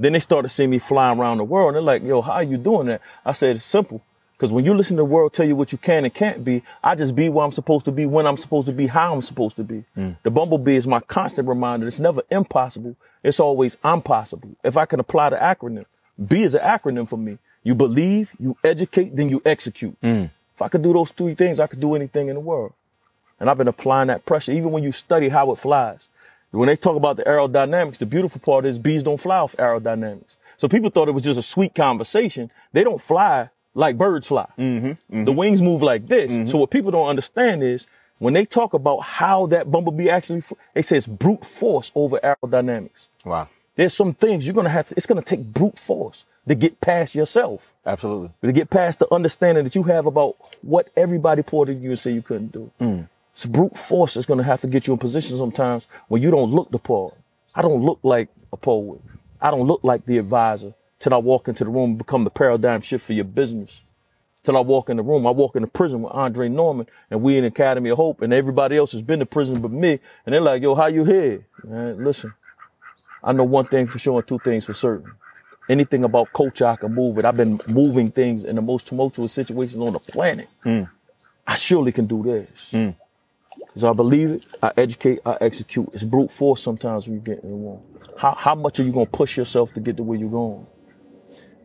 Then 0.00 0.14
they 0.14 0.18
started 0.18 0.48
seeing 0.48 0.70
me 0.70 0.80
flying 0.80 1.20
around 1.20 1.38
the 1.38 1.44
world, 1.44 1.68
and 1.68 1.76
they're 1.76 1.82
like, 1.82 2.02
"Yo, 2.02 2.20
how 2.22 2.32
are 2.32 2.42
you 2.42 2.56
doing 2.56 2.88
that?" 2.88 3.02
I 3.24 3.34
said, 3.34 3.54
"It's 3.54 3.64
simple." 3.64 4.02
Because 4.36 4.52
when 4.52 4.64
you 4.64 4.74
listen 4.74 4.96
to 4.96 5.02
the 5.02 5.04
world 5.04 5.32
tell 5.32 5.46
you 5.46 5.54
what 5.54 5.70
you 5.70 5.78
can 5.78 6.04
and 6.04 6.12
can't 6.12 6.44
be, 6.44 6.64
I 6.82 6.96
just 6.96 7.14
be 7.14 7.28
where 7.28 7.44
I'm 7.44 7.52
supposed 7.52 7.84
to 7.84 7.92
be, 7.92 8.04
when 8.04 8.26
I'm 8.26 8.36
supposed 8.36 8.66
to 8.66 8.72
be, 8.72 8.88
how 8.88 9.14
I'm 9.14 9.22
supposed 9.22 9.54
to 9.56 9.62
be. 9.62 9.84
Mm. 9.96 10.16
The 10.24 10.32
bumblebee 10.32 10.74
is 10.74 10.88
my 10.88 10.98
constant 10.98 11.46
reminder. 11.46 11.86
It's 11.86 12.00
never 12.00 12.22
impossible. 12.32 12.96
It's 13.22 13.38
always 13.38 13.76
I'm 13.84 14.02
possible. 14.02 14.50
If 14.64 14.76
I 14.76 14.86
can 14.86 14.98
apply 14.98 15.30
the 15.30 15.36
acronym, 15.36 15.84
B 16.26 16.42
is 16.42 16.54
an 16.54 16.62
acronym 16.62 17.08
for 17.08 17.16
me. 17.16 17.38
You 17.62 17.74
believe, 17.74 18.32
you 18.38 18.56
educate, 18.62 19.16
then 19.16 19.28
you 19.28 19.40
execute. 19.44 20.00
Mm. 20.02 20.30
If 20.54 20.62
I 20.62 20.68
could 20.68 20.82
do 20.82 20.92
those 20.92 21.10
three 21.10 21.34
things, 21.34 21.58
I 21.58 21.66
could 21.66 21.80
do 21.80 21.94
anything 21.94 22.28
in 22.28 22.34
the 22.34 22.40
world. 22.40 22.72
And 23.40 23.50
I've 23.50 23.58
been 23.58 23.68
applying 23.68 24.08
that 24.08 24.24
pressure, 24.26 24.52
even 24.52 24.70
when 24.70 24.84
you 24.84 24.92
study 24.92 25.28
how 25.28 25.50
it 25.50 25.56
flies. 25.56 26.08
When 26.50 26.68
they 26.68 26.76
talk 26.76 26.94
about 26.94 27.16
the 27.16 27.24
aerodynamics, 27.24 27.98
the 27.98 28.06
beautiful 28.06 28.40
part 28.40 28.64
is 28.64 28.78
bees 28.78 29.02
don't 29.02 29.20
fly 29.20 29.38
off 29.38 29.56
aerodynamics. 29.56 30.36
So 30.56 30.68
people 30.68 30.90
thought 30.90 31.08
it 31.08 31.12
was 31.12 31.24
just 31.24 31.38
a 31.38 31.42
sweet 31.42 31.74
conversation. 31.74 32.50
They 32.72 32.84
don't 32.84 33.00
fly 33.00 33.50
like 33.74 33.98
birds 33.98 34.28
fly. 34.28 34.46
Mm-hmm, 34.56 34.86
mm-hmm. 34.86 35.24
The 35.24 35.32
wings 35.32 35.60
move 35.60 35.82
like 35.82 36.06
this. 36.06 36.30
Mm-hmm. 36.30 36.48
So 36.48 36.58
what 36.58 36.70
people 36.70 36.92
don't 36.92 37.08
understand 37.08 37.64
is 37.64 37.88
when 38.18 38.34
they 38.34 38.44
talk 38.44 38.72
about 38.72 39.00
how 39.00 39.46
that 39.46 39.70
bumblebee 39.70 40.08
actually, 40.08 40.44
they 40.74 40.82
say 40.82 40.96
it's 40.96 41.08
brute 41.08 41.44
force 41.44 41.90
over 41.96 42.20
aerodynamics. 42.20 43.08
Wow. 43.24 43.48
There's 43.76 43.94
some 43.94 44.14
things 44.14 44.46
you're 44.46 44.54
gonna 44.54 44.68
have 44.68 44.88
to. 44.88 44.94
It's 44.96 45.06
gonna 45.06 45.22
take 45.22 45.44
brute 45.44 45.78
force 45.78 46.24
to 46.48 46.54
get 46.54 46.80
past 46.80 47.14
yourself 47.14 47.72
Absolutely. 47.86 48.30
to 48.42 48.52
get 48.52 48.70
past 48.70 48.98
the 48.98 49.12
understanding 49.12 49.64
that 49.64 49.74
you 49.74 49.82
have 49.84 50.06
about 50.06 50.36
what 50.62 50.88
everybody 50.96 51.42
poured 51.42 51.68
into 51.68 51.82
you 51.82 51.90
and 51.90 51.98
say 51.98 52.12
you 52.12 52.22
couldn't 52.22 52.52
do. 52.52 52.70
Mm. 52.80 53.08
It's 53.32 53.46
brute 53.46 53.76
force 53.76 54.14
that's 54.14 54.26
going 54.26 54.38
to 54.38 54.44
have 54.44 54.60
to 54.60 54.68
get 54.68 54.86
you 54.86 54.92
in 54.92 54.98
position 54.98 55.36
sometimes 55.36 55.86
when 56.08 56.22
you 56.22 56.30
don't 56.30 56.50
look 56.52 56.70
the 56.70 56.78
part. 56.78 57.14
I 57.54 57.62
don't 57.62 57.82
look 57.82 57.98
like 58.02 58.28
a 58.52 58.56
poet. 58.56 59.00
I 59.40 59.50
don't 59.50 59.66
look 59.66 59.80
like 59.82 60.06
the 60.06 60.18
advisor 60.18 60.74
till 61.00 61.14
I 61.14 61.16
walk 61.18 61.48
into 61.48 61.64
the 61.64 61.70
room 61.70 61.90
and 61.90 61.98
become 61.98 62.24
the 62.24 62.30
paradigm 62.30 62.80
shift 62.80 63.06
for 63.06 63.12
your 63.12 63.24
business. 63.24 63.80
Till 64.44 64.56
I 64.56 64.60
walk 64.60 64.90
in 64.90 64.98
the 64.98 65.02
room, 65.02 65.26
I 65.26 65.30
walk 65.30 65.56
into 65.56 65.66
prison 65.68 66.02
with 66.02 66.12
Andre 66.12 66.48
Norman 66.48 66.86
and 67.10 67.22
we 67.22 67.36
in 67.38 67.44
Academy 67.44 67.90
of 67.90 67.96
Hope 67.96 68.22
and 68.22 68.32
everybody 68.32 68.76
else 68.76 68.92
has 68.92 69.02
been 69.02 69.18
to 69.20 69.26
prison 69.26 69.60
but 69.60 69.70
me. 69.72 69.98
And 70.26 70.32
they're 70.34 70.40
like, 70.40 70.62
yo, 70.62 70.74
how 70.74 70.86
you 70.86 71.04
here? 71.04 71.46
Man, 71.64 72.04
listen, 72.04 72.34
I 73.24 73.32
know 73.32 73.44
one 73.44 73.66
thing 73.66 73.86
for 73.86 73.98
sure 73.98 74.18
and 74.18 74.28
two 74.28 74.38
things 74.38 74.66
for 74.66 74.74
certain. 74.74 75.12
Anything 75.68 76.04
about 76.04 76.32
culture, 76.34 76.66
I 76.66 76.76
can 76.76 76.94
move 76.94 77.18
it. 77.18 77.24
I've 77.24 77.36
been 77.36 77.58
moving 77.66 78.10
things 78.10 78.44
in 78.44 78.56
the 78.56 78.62
most 78.62 78.86
tumultuous 78.86 79.32
situations 79.32 79.80
on 79.80 79.94
the 79.94 79.98
planet. 79.98 80.48
Mm. 80.64 80.90
I 81.46 81.54
surely 81.54 81.90
can 81.90 82.06
do 82.06 82.22
this. 82.22 82.70
Mm. 82.72 82.94
Because 83.58 83.84
I 83.84 83.92
believe 83.94 84.30
it, 84.30 84.46
I 84.62 84.72
educate, 84.76 85.20
I 85.24 85.38
execute. 85.40 85.88
It's 85.94 86.04
brute 86.04 86.30
force 86.30 86.62
sometimes 86.62 87.06
when 87.06 87.16
you 87.16 87.20
get 87.22 87.42
in 87.42 87.50
the 87.50 87.56
room. 87.56 87.80
How, 88.18 88.34
how 88.34 88.54
much 88.54 88.78
are 88.78 88.82
you 88.84 88.92
going 88.92 89.06
to 89.06 89.12
push 89.12 89.38
yourself 89.38 89.72
to 89.72 89.80
get 89.80 89.96
to 89.96 90.02
where 90.02 90.18
you're 90.18 90.30
going? 90.30 90.66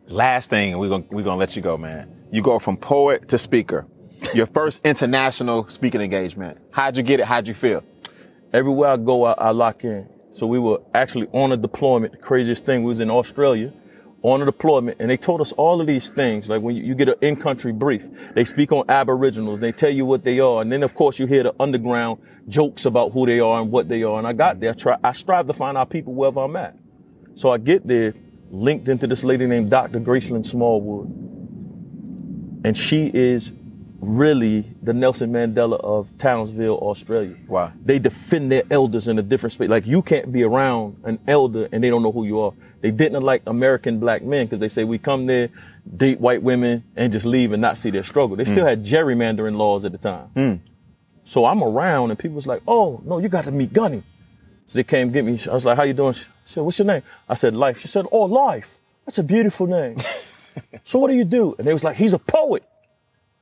Last 0.08 0.50
thing, 0.50 0.76
we're 0.76 0.88
gonna 0.88 1.04
we're 1.10 1.22
gonna 1.22 1.36
let 1.36 1.54
you 1.54 1.62
go, 1.62 1.76
man. 1.78 2.12
You 2.32 2.42
go 2.42 2.58
from 2.58 2.76
poet 2.76 3.28
to 3.28 3.38
speaker. 3.38 3.86
Your 4.34 4.46
first 4.46 4.80
international 4.84 5.68
speaking 5.68 6.00
engagement. 6.00 6.58
How'd 6.72 6.96
you 6.96 7.04
get 7.04 7.20
it? 7.20 7.26
How'd 7.26 7.46
you 7.46 7.54
feel? 7.54 7.84
Everywhere 8.52 8.90
I 8.90 8.96
go, 8.96 9.22
I, 9.22 9.32
I 9.34 9.50
lock 9.50 9.84
in. 9.84 10.08
So 10.32 10.46
we 10.46 10.58
were 10.58 10.80
actually 10.94 11.28
on 11.32 11.52
a 11.52 11.56
deployment. 11.56 12.12
The 12.12 12.18
craziest 12.18 12.64
thing 12.64 12.82
was 12.82 13.00
in 13.00 13.10
Australia 13.10 13.72
on 14.22 14.42
a 14.42 14.44
deployment, 14.44 15.00
and 15.00 15.10
they 15.10 15.16
told 15.16 15.40
us 15.40 15.52
all 15.52 15.80
of 15.80 15.86
these 15.86 16.10
things. 16.10 16.48
Like 16.48 16.60
when 16.62 16.76
you, 16.76 16.84
you 16.84 16.94
get 16.94 17.08
an 17.08 17.14
in-country 17.22 17.72
brief, 17.72 18.06
they 18.34 18.44
speak 18.44 18.70
on 18.70 18.84
Aboriginals. 18.88 19.60
They 19.60 19.72
tell 19.72 19.90
you 19.90 20.04
what 20.04 20.24
they 20.24 20.40
are, 20.40 20.60
and 20.60 20.70
then 20.70 20.82
of 20.82 20.94
course 20.94 21.18
you 21.18 21.26
hear 21.26 21.42
the 21.42 21.54
underground 21.58 22.20
jokes 22.48 22.84
about 22.84 23.12
who 23.12 23.26
they 23.26 23.40
are 23.40 23.60
and 23.60 23.70
what 23.70 23.88
they 23.88 24.02
are. 24.02 24.18
And 24.18 24.26
I 24.26 24.32
got 24.32 24.60
there. 24.60 24.70
I 24.70 24.74
try. 24.74 24.98
I 25.02 25.12
strive 25.12 25.46
to 25.46 25.52
find 25.52 25.78
out 25.78 25.90
people 25.90 26.12
wherever 26.14 26.40
I'm 26.40 26.56
at. 26.56 26.76
So 27.34 27.50
I 27.50 27.58
get 27.58 27.86
there, 27.86 28.14
linked 28.50 28.88
into 28.88 29.06
this 29.06 29.24
lady 29.24 29.46
named 29.46 29.70
Dr. 29.70 30.00
Gracelyn 30.00 30.44
Smallwood, 30.44 31.06
and 32.64 32.76
she 32.76 33.10
is 33.12 33.52
really 34.00 34.64
the 34.82 34.92
Nelson 34.94 35.32
Mandela 35.32 35.78
of 35.80 36.08
Townsville, 36.18 36.78
Australia. 36.78 37.36
Wow. 37.46 37.72
They 37.84 37.98
defend 37.98 38.50
their 38.50 38.62
elders 38.70 39.08
in 39.08 39.18
a 39.18 39.22
different 39.22 39.52
space. 39.52 39.68
Like 39.68 39.86
you 39.86 40.02
can't 40.02 40.32
be 40.32 40.42
around 40.42 41.00
an 41.04 41.18
elder 41.26 41.68
and 41.70 41.84
they 41.84 41.90
don't 41.90 42.02
know 42.02 42.12
who 42.12 42.24
you 42.24 42.40
are. 42.40 42.52
They 42.80 42.90
didn't 42.90 43.22
like 43.22 43.42
American 43.46 44.00
black 44.00 44.22
men 44.22 44.46
because 44.46 44.58
they 44.58 44.68
say 44.68 44.84
we 44.84 44.98
come 44.98 45.26
there, 45.26 45.50
date 45.96 46.18
white 46.18 46.42
women, 46.42 46.84
and 46.96 47.12
just 47.12 47.26
leave 47.26 47.52
and 47.52 47.60
not 47.60 47.76
see 47.76 47.90
their 47.90 48.02
struggle. 48.02 48.36
They 48.36 48.44
mm. 48.44 48.48
still 48.48 48.64
had 48.64 48.84
gerrymandering 48.84 49.56
laws 49.56 49.84
at 49.84 49.92
the 49.92 49.98
time. 49.98 50.30
Mm. 50.34 50.60
So 51.24 51.44
I'm 51.44 51.62
around 51.62 52.10
and 52.10 52.18
people 52.18 52.36
was 52.36 52.46
like, 52.46 52.62
oh, 52.66 53.00
no, 53.04 53.18
you 53.18 53.28
got 53.28 53.44
to 53.44 53.52
meet 53.52 53.72
Gunny. 53.72 54.02
So 54.66 54.78
they 54.78 54.84
came 54.84 55.10
get 55.10 55.24
me. 55.24 55.38
I 55.50 55.52
was 55.52 55.64
like, 55.64 55.76
how 55.76 55.82
you 55.82 55.92
doing? 55.92 56.12
She 56.12 56.24
said, 56.44 56.62
what's 56.62 56.78
your 56.78 56.86
name? 56.86 57.02
I 57.28 57.34
said, 57.34 57.56
Life. 57.56 57.80
She 57.80 57.88
said, 57.88 58.06
oh, 58.12 58.22
Life. 58.22 58.78
That's 59.04 59.18
a 59.18 59.24
beautiful 59.24 59.66
name. 59.66 60.00
so 60.84 61.00
what 61.00 61.08
do 61.08 61.14
you 61.14 61.24
do? 61.24 61.56
And 61.58 61.66
they 61.66 61.72
was 61.72 61.82
like, 61.82 61.96
he's 61.96 62.12
a 62.12 62.18
poet. 62.18 62.64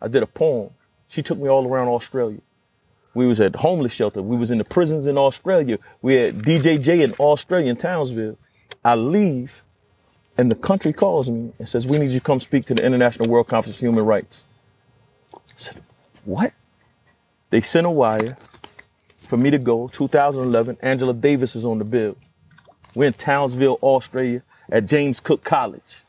I 0.01 0.09
did 0.09 0.23
a 0.23 0.27
poem. 0.27 0.71
She 1.09 1.23
took 1.23 1.39
me 1.39 1.49
all 1.49 1.67
around 1.67 1.89
Australia. 1.89 2.41
We 3.15 3.27
was 3.27 3.41
at 3.41 3.57
homeless 3.57 3.93
shelter. 3.93 4.23
We 4.23 4.37
was 4.37 4.51
in 4.51 4.59
the 4.59 4.65
prisons 4.65 5.07
in 5.07 5.19
Australia. 5.19 5.79
We 6.03 6.15
had 6.15 6.43
DJJ 6.43 7.03
in 7.03 7.15
Australia 7.15 7.71
in 7.71 7.77
Townsville. 7.77 8.39
I 8.85 8.95
leave 8.95 9.63
and 10.39 10.49
the 10.49 10.55
country 10.55 10.93
calls 10.93 11.29
me 11.29 11.53
and 11.59 11.69
says, 11.69 11.85
we 11.85 11.99
need 11.99 12.13
you 12.13 12.21
to 12.21 12.25
come 12.25 12.39
speak 12.39 12.65
to 12.67 12.75
the 12.75 12.85
International 12.85 13.29
World 13.29 13.49
Conference 13.49 13.77
of 13.77 13.81
Human 13.81 14.05
Rights. 14.05 14.45
I 15.35 15.39
said, 15.57 15.83
what? 16.25 16.53
They 17.51 17.61
sent 17.61 17.89
a 17.89 17.91
wire 17.91 18.37
for 19.27 19.37
me 19.37 19.51
to 19.51 19.59
go. 19.59 19.89
2011, 19.89 20.79
Angela 20.81 21.13
Davis 21.13 21.57
is 21.57 21.65
on 21.65 21.79
the 21.79 21.85
bill. 21.85 22.17
We're 22.95 23.09
in 23.09 23.15
Townsville, 23.15 23.79
Australia 23.83 24.43
at 24.71 24.87
James 24.87 25.19
Cook 25.19 25.43
College. 25.43 26.05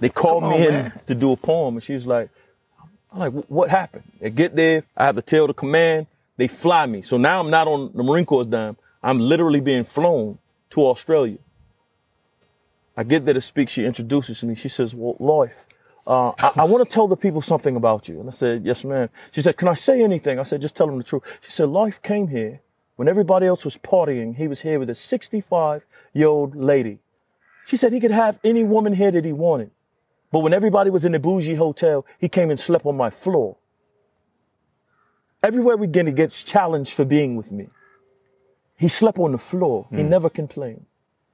They 0.00 0.08
called 0.08 0.42
me 0.42 0.66
in 0.66 0.74
man. 0.74 1.00
to 1.06 1.14
do 1.14 1.30
a 1.30 1.36
poem 1.36 1.76
and 1.76 1.82
she 1.82 1.94
was 1.94 2.06
like, 2.06 2.30
I'm 3.16 3.34
like, 3.34 3.44
what 3.48 3.70
happened? 3.70 4.04
I 4.22 4.28
get 4.28 4.54
there, 4.54 4.82
I 4.94 5.06
have 5.06 5.16
to 5.16 5.22
tell 5.22 5.46
the 5.46 5.54
command, 5.54 6.06
they 6.36 6.48
fly 6.48 6.84
me. 6.84 7.00
So 7.00 7.16
now 7.16 7.40
I'm 7.40 7.50
not 7.50 7.66
on 7.66 7.90
the 7.94 8.02
Marine 8.02 8.26
Corps 8.26 8.44
dime. 8.44 8.76
I'm 9.02 9.20
literally 9.20 9.60
being 9.60 9.84
flown 9.84 10.38
to 10.70 10.86
Australia. 10.86 11.38
I 12.94 13.04
get 13.04 13.24
there 13.24 13.32
to 13.32 13.40
speak. 13.40 13.70
She 13.70 13.86
introduces 13.86 14.42
me. 14.44 14.54
She 14.54 14.68
says, 14.68 14.94
well, 14.94 15.16
Loif, 15.18 15.52
uh, 16.06 16.32
I, 16.38 16.62
I 16.62 16.64
want 16.64 16.88
to 16.88 16.92
tell 16.92 17.08
the 17.08 17.16
people 17.16 17.40
something 17.40 17.74
about 17.74 18.06
you. 18.06 18.20
And 18.20 18.28
I 18.28 18.32
said, 18.32 18.66
yes, 18.66 18.84
ma'am. 18.84 19.08
She 19.30 19.40
said, 19.40 19.56
can 19.56 19.68
I 19.68 19.74
say 19.74 20.02
anything? 20.02 20.38
I 20.38 20.42
said, 20.42 20.60
just 20.60 20.76
tell 20.76 20.86
them 20.86 20.98
the 20.98 21.04
truth. 21.04 21.22
She 21.40 21.50
said, 21.50 21.70
Life 21.70 22.02
came 22.02 22.28
here 22.28 22.60
when 22.96 23.08
everybody 23.08 23.46
else 23.46 23.64
was 23.64 23.78
partying. 23.78 24.36
He 24.36 24.46
was 24.46 24.60
here 24.60 24.78
with 24.78 24.90
a 24.90 24.94
65 24.94 25.86
year 26.12 26.28
old 26.28 26.54
lady. 26.54 26.98
She 27.66 27.78
said 27.78 27.94
he 27.94 28.00
could 28.00 28.10
have 28.10 28.38
any 28.44 28.62
woman 28.62 28.92
here 28.94 29.10
that 29.10 29.24
he 29.24 29.32
wanted. 29.32 29.70
But 30.30 30.40
when 30.40 30.52
everybody 30.52 30.90
was 30.90 31.04
in 31.04 31.12
the 31.12 31.18
bougie 31.18 31.54
hotel, 31.54 32.04
he 32.18 32.28
came 32.28 32.50
and 32.50 32.58
slept 32.58 32.84
on 32.84 32.96
my 32.96 33.10
floor. 33.10 33.56
Everywhere 35.42 35.76
we 35.76 35.86
get, 35.86 36.06
he 36.06 36.12
gets 36.12 36.42
challenged 36.42 36.92
for 36.92 37.04
being 37.04 37.36
with 37.36 37.52
me. 37.52 37.68
He 38.76 38.88
slept 38.88 39.18
on 39.18 39.32
the 39.32 39.38
floor. 39.38 39.86
He 39.90 40.02
hmm. 40.02 40.08
never 40.08 40.28
complained. 40.28 40.86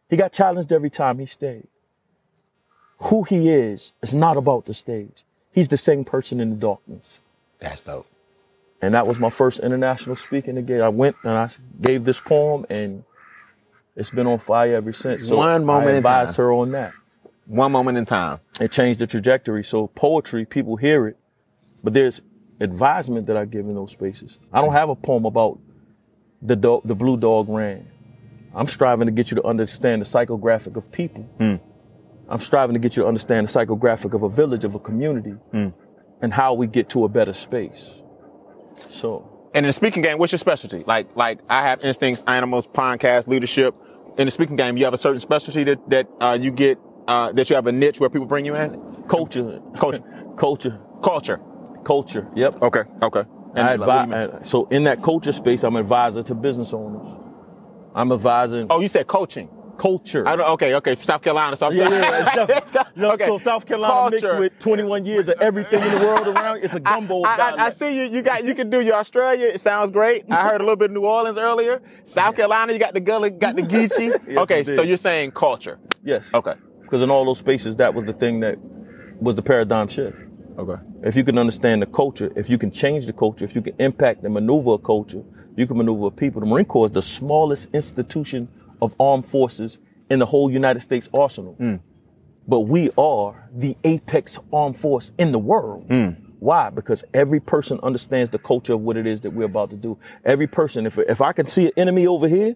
He 0.08 0.16
got 0.16 0.32
challenged 0.32 0.72
every 0.72 0.90
time 0.90 1.18
he 1.18 1.26
stayed. 1.26 1.66
Who 2.98 3.24
he 3.24 3.48
is 3.48 3.92
is 4.02 4.14
not 4.14 4.36
about 4.36 4.66
the 4.66 4.74
stage. 4.74 5.24
He's 5.50 5.68
the 5.68 5.76
same 5.76 6.04
person 6.04 6.40
in 6.40 6.50
the 6.50 6.56
darkness. 6.56 7.20
That's 7.58 7.80
dope. 7.80 8.06
And 8.80 8.94
that 8.94 9.06
was 9.06 9.18
my 9.18 9.30
first 9.30 9.60
international 9.60 10.16
speaking 10.16 10.58
again. 10.58 10.82
I 10.82 10.88
went 10.88 11.16
and 11.22 11.32
I 11.32 11.48
gave 11.80 12.04
this 12.04 12.20
poem, 12.20 12.66
and 12.68 13.04
it's 13.96 14.10
been 14.10 14.26
on 14.26 14.38
fire 14.38 14.76
ever 14.76 14.92
since. 14.92 15.28
So 15.28 15.36
One 15.36 15.64
moment 15.64 15.90
I 15.90 15.98
advised 15.98 16.36
her 16.36 16.52
on 16.52 16.72
that. 16.72 16.92
One 17.46 17.72
moment 17.72 17.98
in 17.98 18.04
time. 18.04 18.40
It 18.60 18.72
changed 18.72 19.00
the 19.00 19.06
trajectory. 19.06 19.64
So 19.64 19.88
poetry, 19.88 20.44
people 20.44 20.76
hear 20.76 21.06
it, 21.08 21.16
But 21.82 21.92
there's 21.92 22.20
advisement 22.60 23.26
that 23.26 23.36
I 23.36 23.44
give 23.44 23.66
in 23.66 23.74
those 23.74 23.90
spaces. 23.90 24.38
I 24.52 24.60
don't 24.60 24.72
have 24.72 24.88
a 24.88 24.94
poem 24.94 25.24
about 25.24 25.58
the 26.40 26.56
dog, 26.56 26.82
the 26.84 26.94
blue 26.94 27.16
dog 27.16 27.48
ran. 27.48 27.88
I'm 28.54 28.68
striving 28.68 29.06
to 29.06 29.12
get 29.12 29.30
you 29.30 29.36
to 29.36 29.44
understand 29.44 30.02
the 30.02 30.06
psychographic 30.06 30.76
of 30.76 30.90
people. 30.92 31.26
I'm 32.28 32.40
striving 32.40 32.74
to 32.74 32.80
get 32.80 32.96
you 32.96 33.02
to 33.02 33.08
understand 33.08 33.48
the 33.48 33.52
psychographic 33.52 34.14
of 34.14 34.22
a 34.22 34.28
village, 34.28 34.64
of 34.64 34.74
a 34.74 34.78
community, 34.78 35.34
and 35.52 36.32
how 36.32 36.54
we 36.54 36.66
get 36.66 36.88
to 36.90 37.04
a 37.04 37.08
better 37.08 37.32
space. 37.32 37.90
So 38.88 39.28
And 39.54 39.66
in 39.66 39.68
the 39.68 39.72
speaking 39.72 40.02
game, 40.02 40.18
what's 40.18 40.32
your 40.32 40.38
specialty? 40.38 40.84
Like, 40.86 41.14
like 41.16 41.40
I 41.48 41.62
have 41.62 41.84
instincts, 41.84 42.22
animals, 42.26 42.66
podcast, 42.66 43.26
leadership. 43.26 43.74
In 44.18 44.26
the 44.26 44.30
speaking 44.30 44.56
game, 44.56 44.76
you 44.76 44.84
have 44.84 44.94
a 44.94 44.98
certain 44.98 45.20
specialty 45.20 45.64
that 45.64 45.90
that 45.90 46.08
uh, 46.20 46.38
you 46.40 46.50
get 46.50 46.78
uh, 47.08 47.32
that 47.32 47.50
you 47.50 47.56
have 47.56 47.66
a 47.66 47.72
niche 47.72 48.00
where 48.00 48.10
people 48.10 48.26
bring 48.26 48.44
you 48.44 48.54
in. 48.56 49.04
culture, 49.08 49.60
Culture. 49.78 50.02
culture, 50.36 50.80
Culture. 51.02 51.40
culture. 51.84 52.28
Yep. 52.34 52.62
Okay. 52.62 52.82
Okay. 53.02 53.24
And 53.54 53.68
I 53.68 53.72
advise, 53.74 54.48
so 54.48 54.66
in 54.70 54.84
that 54.84 55.02
culture 55.02 55.32
space, 55.32 55.62
I'm 55.62 55.76
an 55.76 55.80
advisor 55.82 56.22
to 56.22 56.34
business 56.34 56.72
owners. 56.72 57.06
I'm 57.94 58.10
advising 58.10 58.68
oh, 58.70 58.80
you 58.80 58.88
said 58.88 59.06
coaching. 59.06 59.50
culture. 59.76 60.26
I 60.26 60.36
don't, 60.36 60.48
okay. 60.52 60.74
Okay. 60.76 60.96
South 60.96 61.20
Carolina. 61.20 61.54
South 61.56 61.74
Carolina. 61.74 62.00
yeah, 62.06 62.34
definitely- 62.46 62.80
you 62.94 63.02
know, 63.02 63.12
okay. 63.12 63.26
So 63.26 63.36
South 63.36 63.66
Carolina 63.66 64.10
mixed 64.10 64.38
with 64.38 64.58
21 64.58 65.04
years 65.04 65.28
of 65.28 65.38
everything 65.42 65.82
in 65.82 65.98
the 65.98 66.06
world 66.06 66.26
around. 66.28 66.64
It's 66.64 66.72
a 66.72 66.80
gumbo. 66.80 67.24
I, 67.24 67.34
I, 67.50 67.66
I 67.66 67.70
see 67.70 67.94
you. 67.96 68.04
You 68.04 68.22
got. 68.22 68.44
You 68.44 68.54
can 68.54 68.70
do 68.70 68.80
your 68.80 68.94
Australia. 68.94 69.46
It 69.48 69.60
sounds 69.60 69.90
great. 69.90 70.24
I 70.30 70.42
heard 70.48 70.60
a 70.62 70.64
little 70.64 70.76
bit 70.76 70.86
of 70.90 70.92
New 70.94 71.04
Orleans 71.04 71.36
earlier. 71.36 71.82
South 72.04 72.34
Carolina. 72.36 72.72
You 72.72 72.78
got 72.78 72.94
the 72.94 73.00
gully. 73.00 73.28
Got 73.30 73.56
the 73.56 73.62
Geechee. 73.74 74.18
Yes, 74.28 74.38
okay. 74.38 74.60
indeed. 74.60 74.76
So 74.76 74.82
you're 74.82 74.96
saying 74.96 75.32
culture. 75.32 75.78
Yes. 76.02 76.24
Okay. 76.32 76.54
Because 76.92 77.02
in 77.02 77.10
all 77.10 77.24
those 77.24 77.38
spaces, 77.38 77.76
that 77.76 77.94
was 77.94 78.04
the 78.04 78.12
thing 78.12 78.40
that 78.40 78.58
was 79.18 79.34
the 79.34 79.40
paradigm 79.40 79.88
shift. 79.88 80.14
Okay. 80.58 80.78
If 81.02 81.16
you 81.16 81.24
can 81.24 81.38
understand 81.38 81.80
the 81.80 81.86
culture, 81.86 82.30
if 82.36 82.50
you 82.50 82.58
can 82.58 82.70
change 82.70 83.06
the 83.06 83.14
culture, 83.14 83.46
if 83.46 83.54
you 83.54 83.62
can 83.62 83.74
impact 83.78 84.24
and 84.24 84.34
maneuver 84.34 84.74
a 84.74 84.78
culture, 84.78 85.22
you 85.56 85.66
can 85.66 85.78
maneuver 85.78 86.10
people. 86.10 86.42
The 86.42 86.46
Marine 86.46 86.66
Corps 86.66 86.84
is 86.84 86.90
the 86.90 87.00
smallest 87.00 87.70
institution 87.72 88.46
of 88.82 88.94
armed 89.00 89.26
forces 89.26 89.78
in 90.10 90.18
the 90.18 90.26
whole 90.26 90.50
United 90.50 90.80
States 90.80 91.08
arsenal. 91.14 91.56
Mm. 91.58 91.80
But 92.46 92.60
we 92.60 92.90
are 92.98 93.48
the 93.54 93.74
apex 93.84 94.38
armed 94.52 94.78
force 94.78 95.12
in 95.16 95.32
the 95.32 95.38
world. 95.38 95.88
Mm. 95.88 96.18
Why? 96.40 96.68
Because 96.68 97.04
every 97.14 97.40
person 97.40 97.80
understands 97.82 98.28
the 98.28 98.38
culture 98.38 98.74
of 98.74 98.82
what 98.82 98.98
it 98.98 99.06
is 99.06 99.22
that 99.22 99.30
we're 99.30 99.46
about 99.46 99.70
to 99.70 99.76
do. 99.76 99.96
Every 100.26 100.46
person, 100.46 100.84
if, 100.84 100.98
if 100.98 101.22
I 101.22 101.32
can 101.32 101.46
see 101.46 101.68
an 101.68 101.72
enemy 101.78 102.06
over 102.06 102.28
here, 102.28 102.54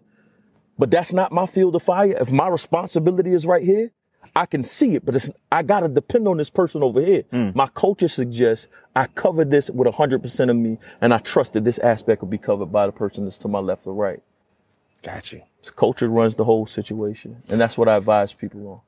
but 0.79 0.90
that's 0.90 1.14
not 1.14 1.33
my 1.33 1.46
field 1.46 1.75
of 1.75 1.83
fire, 1.83 2.14
if 2.20 2.31
my 2.31 2.49
responsibility 2.49 3.33
is 3.33 3.46
right 3.46 3.62
here, 3.62 3.92
I 4.34 4.46
can 4.46 4.64
see 4.64 4.94
it, 4.96 5.04
but 5.04 5.14
it's, 5.14 5.30
I 5.52 5.62
gotta 5.62 5.88
depend 5.88 6.26
on 6.28 6.36
this 6.36 6.50
person 6.50 6.82
over 6.82 7.00
here. 7.00 7.24
My 7.54 7.66
culture 7.68 8.08
suggests 8.08 8.66
I 8.94 9.06
cover 9.08 9.44
this 9.44 9.70
with 9.70 9.86
100% 9.88 10.50
of 10.50 10.56
me, 10.56 10.78
and 11.00 11.12
I 11.12 11.18
trust 11.18 11.52
that 11.52 11.64
this 11.64 11.78
aspect 11.78 12.22
will 12.22 12.28
be 12.28 12.38
covered 12.38 12.72
by 12.72 12.86
the 12.86 12.92
person 12.92 13.24
that's 13.24 13.38
to 13.38 13.48
my 13.48 13.58
left 13.58 13.86
or 13.86 13.94
right. 13.94 14.22
Got 15.02 15.32
you. 15.32 15.42
So 15.62 15.72
culture 15.72 16.08
runs 16.08 16.34
the 16.34 16.44
whole 16.44 16.66
situation, 16.66 17.42
and 17.48 17.60
that's 17.60 17.76
what 17.76 17.88
I 17.88 17.96
advise 17.96 18.32
people 18.32 18.66
on. 18.68 18.80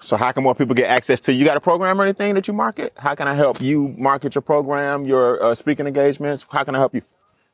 So 0.00 0.16
how 0.16 0.32
can 0.32 0.42
more 0.42 0.54
people 0.54 0.74
get 0.74 0.90
access 0.90 1.20
to 1.20 1.32
you? 1.32 1.38
You 1.38 1.44
got 1.44 1.56
a 1.56 1.60
program 1.60 2.00
or 2.00 2.04
anything 2.04 2.34
that 2.34 2.48
you 2.48 2.54
market? 2.54 2.92
How 2.96 3.14
can 3.14 3.28
I 3.28 3.34
help 3.34 3.60
you 3.60 3.94
market 3.96 4.34
your 4.34 4.42
program, 4.42 5.04
your 5.04 5.42
uh, 5.42 5.54
speaking 5.54 5.86
engagements? 5.86 6.44
How 6.50 6.64
can 6.64 6.74
I 6.74 6.78
help 6.78 6.94
you? 6.94 7.02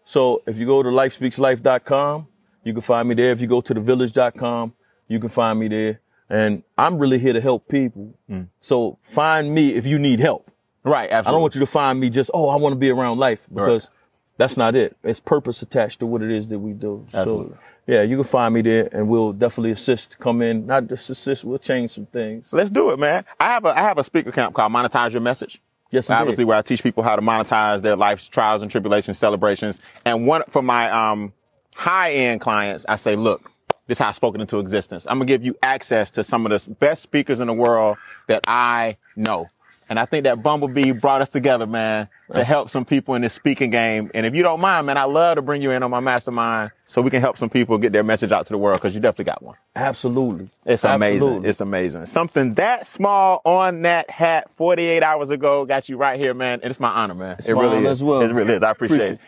So 0.05 0.43
if 0.47 0.57
you 0.57 0.65
go 0.65 0.83
to 0.83 0.89
lifespeakslife.com, 0.89 2.27
you 2.65 2.73
can 2.73 2.81
find 2.83 3.09
me 3.09 3.15
there. 3.15 3.33
If 3.33 3.43
you 3.43 3.47
go 3.47 3.61
to 3.61 3.75
thevillage.com, 3.75 4.73
you 5.09 5.21
can 5.21 5.29
find 5.29 5.59
me 5.61 5.69
there. 5.69 6.01
And 6.31 6.63
I'm 6.77 6.99
really 6.99 7.19
here 7.19 7.33
to 7.33 7.41
help 7.41 7.69
people. 7.69 8.15
So 8.61 8.99
find 9.03 9.55
me 9.55 9.75
if 9.75 9.87
you 9.87 9.99
need 9.99 10.21
help. 10.21 10.51
Right. 10.85 11.11
Absolutely. 11.11 11.29
I 11.29 11.33
don't 11.33 11.41
want 11.43 11.55
you 11.55 11.61
to 11.61 11.67
find 11.67 11.99
me 12.01 12.11
just, 12.11 12.31
oh, 12.35 12.49
I 12.49 12.57
want 12.57 12.73
to 12.73 12.79
be 12.79 12.91
around 12.91 13.19
life 13.19 13.47
because 13.53 13.89
that's 14.37 14.57
not 14.57 14.75
it. 14.75 14.97
It's 15.03 15.21
purpose 15.21 15.63
attached 15.63 16.01
to 16.01 16.07
what 16.07 16.23
it 16.23 16.31
is 16.31 16.49
that 16.49 16.59
we 16.59 16.73
do. 16.73 17.05
Absolutely. 17.13 17.55
So 17.55 17.61
yeah, 17.87 18.03
you 18.03 18.17
can 18.17 18.25
find 18.25 18.53
me 18.55 18.61
there 18.61 18.89
and 18.93 19.09
we'll 19.09 19.33
definitely 19.33 19.71
assist, 19.71 20.19
come 20.19 20.43
in, 20.43 20.67
not 20.67 20.87
just 20.89 21.09
assist, 21.09 21.45
we'll 21.45 21.59
change 21.59 21.93
some 21.93 22.07
things. 22.07 22.49
Let's 22.53 22.71
do 22.71 22.91
it, 22.91 22.99
man. 22.99 23.25
I 23.41 23.47
have 23.47 23.65
a 23.65 23.69
I 23.69 23.81
have 23.81 23.97
a 23.97 24.05
speaker 24.05 24.31
camp 24.31 24.55
called 24.55 24.73
Monetize 24.73 25.13
Your 25.13 25.23
Message. 25.23 25.61
Yes, 25.91 26.11
obviously 26.11 26.45
where 26.45 26.59
I 26.59 26.63
teach 26.63 26.83
people 26.83 27.03
how 27.03 27.17
to 27.17 27.23
monetize 27.23 27.81
their 27.81 27.97
life's 27.97 28.29
trials 28.29 28.61
and 28.61 28.71
tribulations, 28.71 29.19
celebrations. 29.19 29.81
And 30.05 30.27
one 30.27 30.43
for 30.51 30.61
my 30.61 30.91
um, 30.91 31.33
high 31.75 32.13
end 32.13 32.43
clients, 32.43 32.85
I 32.87 32.97
say, 32.97 33.17
look, 33.17 33.51
this 33.89 33.97
is 33.97 33.99
how 33.99 34.09
I 34.11 34.13
spoke 34.13 34.37
it 34.37 34.41
into 34.41 34.61
existence. 34.61 35.07
I'm 35.09 35.19
gonna 35.19 35.25
give 35.25 35.45
you 35.45 35.57
access 35.63 36.13
to 36.13 36.23
some 36.23 36.47
of 36.47 36.65
the 36.65 36.71
best 36.75 37.03
speakers 37.03 37.41
in 37.41 37.49
the 37.49 37.53
world 37.53 37.97
that 38.29 38.45
I 38.47 38.99
know. 39.17 39.49
And 39.91 39.99
I 39.99 40.05
think 40.05 40.25
that 40.25 40.43
Bumblebee 40.43 40.93
brought 40.93 41.23
us 41.23 41.31
together, 41.31 41.67
man, 41.67 42.09
to 42.35 42.45
help 42.45 42.69
some 42.69 42.85
people 42.85 43.15
in 43.15 43.23
this 43.23 43.33
speaking 43.33 43.71
game. 43.71 44.11
And 44.13 44.27
if 44.27 44.35
you 44.35 44.43
don't 44.43 44.61
mind, 44.61 44.87
man, 44.87 44.99
I 44.99 45.05
love 45.05 45.37
to 45.37 45.43
bring 45.43 45.63
you 45.63 45.71
in 45.71 45.83
on 45.83 45.91
my 45.91 46.01
mastermind 46.01 46.73
so 46.87 47.01
we 47.01 47.11
can 47.11 47.23
help 47.23 47.39
some 47.39 47.49
people 47.49 47.79
get 47.79 47.93
their 47.93 48.05
message 48.05 48.31
out 48.31 48.45
to 48.47 48.53
the 48.53 48.59
world 48.59 48.79
because 48.83 48.95
you 48.95 49.01
definitely 49.01 49.25
got 49.25 49.43
one. 49.43 49.57
Absolutely. 49.75 50.51
It's 50.67 50.85
amazing. 50.85 51.17
Absolutely. 51.17 51.49
It's 51.49 51.61
amazing. 51.63 52.05
Something 52.05 52.53
that 52.55 52.87
small 52.87 53.41
on 53.47 53.81
that 53.83 54.11
hat 54.11 54.51
48 54.51 55.03
hours 55.03 55.31
ago 55.31 55.65
got 55.65 55.89
you 55.89 55.97
right 55.97 56.21
here, 56.21 56.35
man. 56.35 56.61
And 56.63 56.71
it's 56.71 56.81
my 56.81 56.91
honor, 56.91 57.15
man. 57.15 57.37
it 57.39 57.57
my 57.57 57.63
really 57.63 57.77
honor 57.79 57.91
is. 57.91 57.99
as 58.01 58.05
well. 58.05 58.21
It 58.21 58.33
really 58.35 58.55
is. 58.57 58.63
I 58.63 58.71
appreciate, 58.73 59.19
Appreciate 59.19 59.21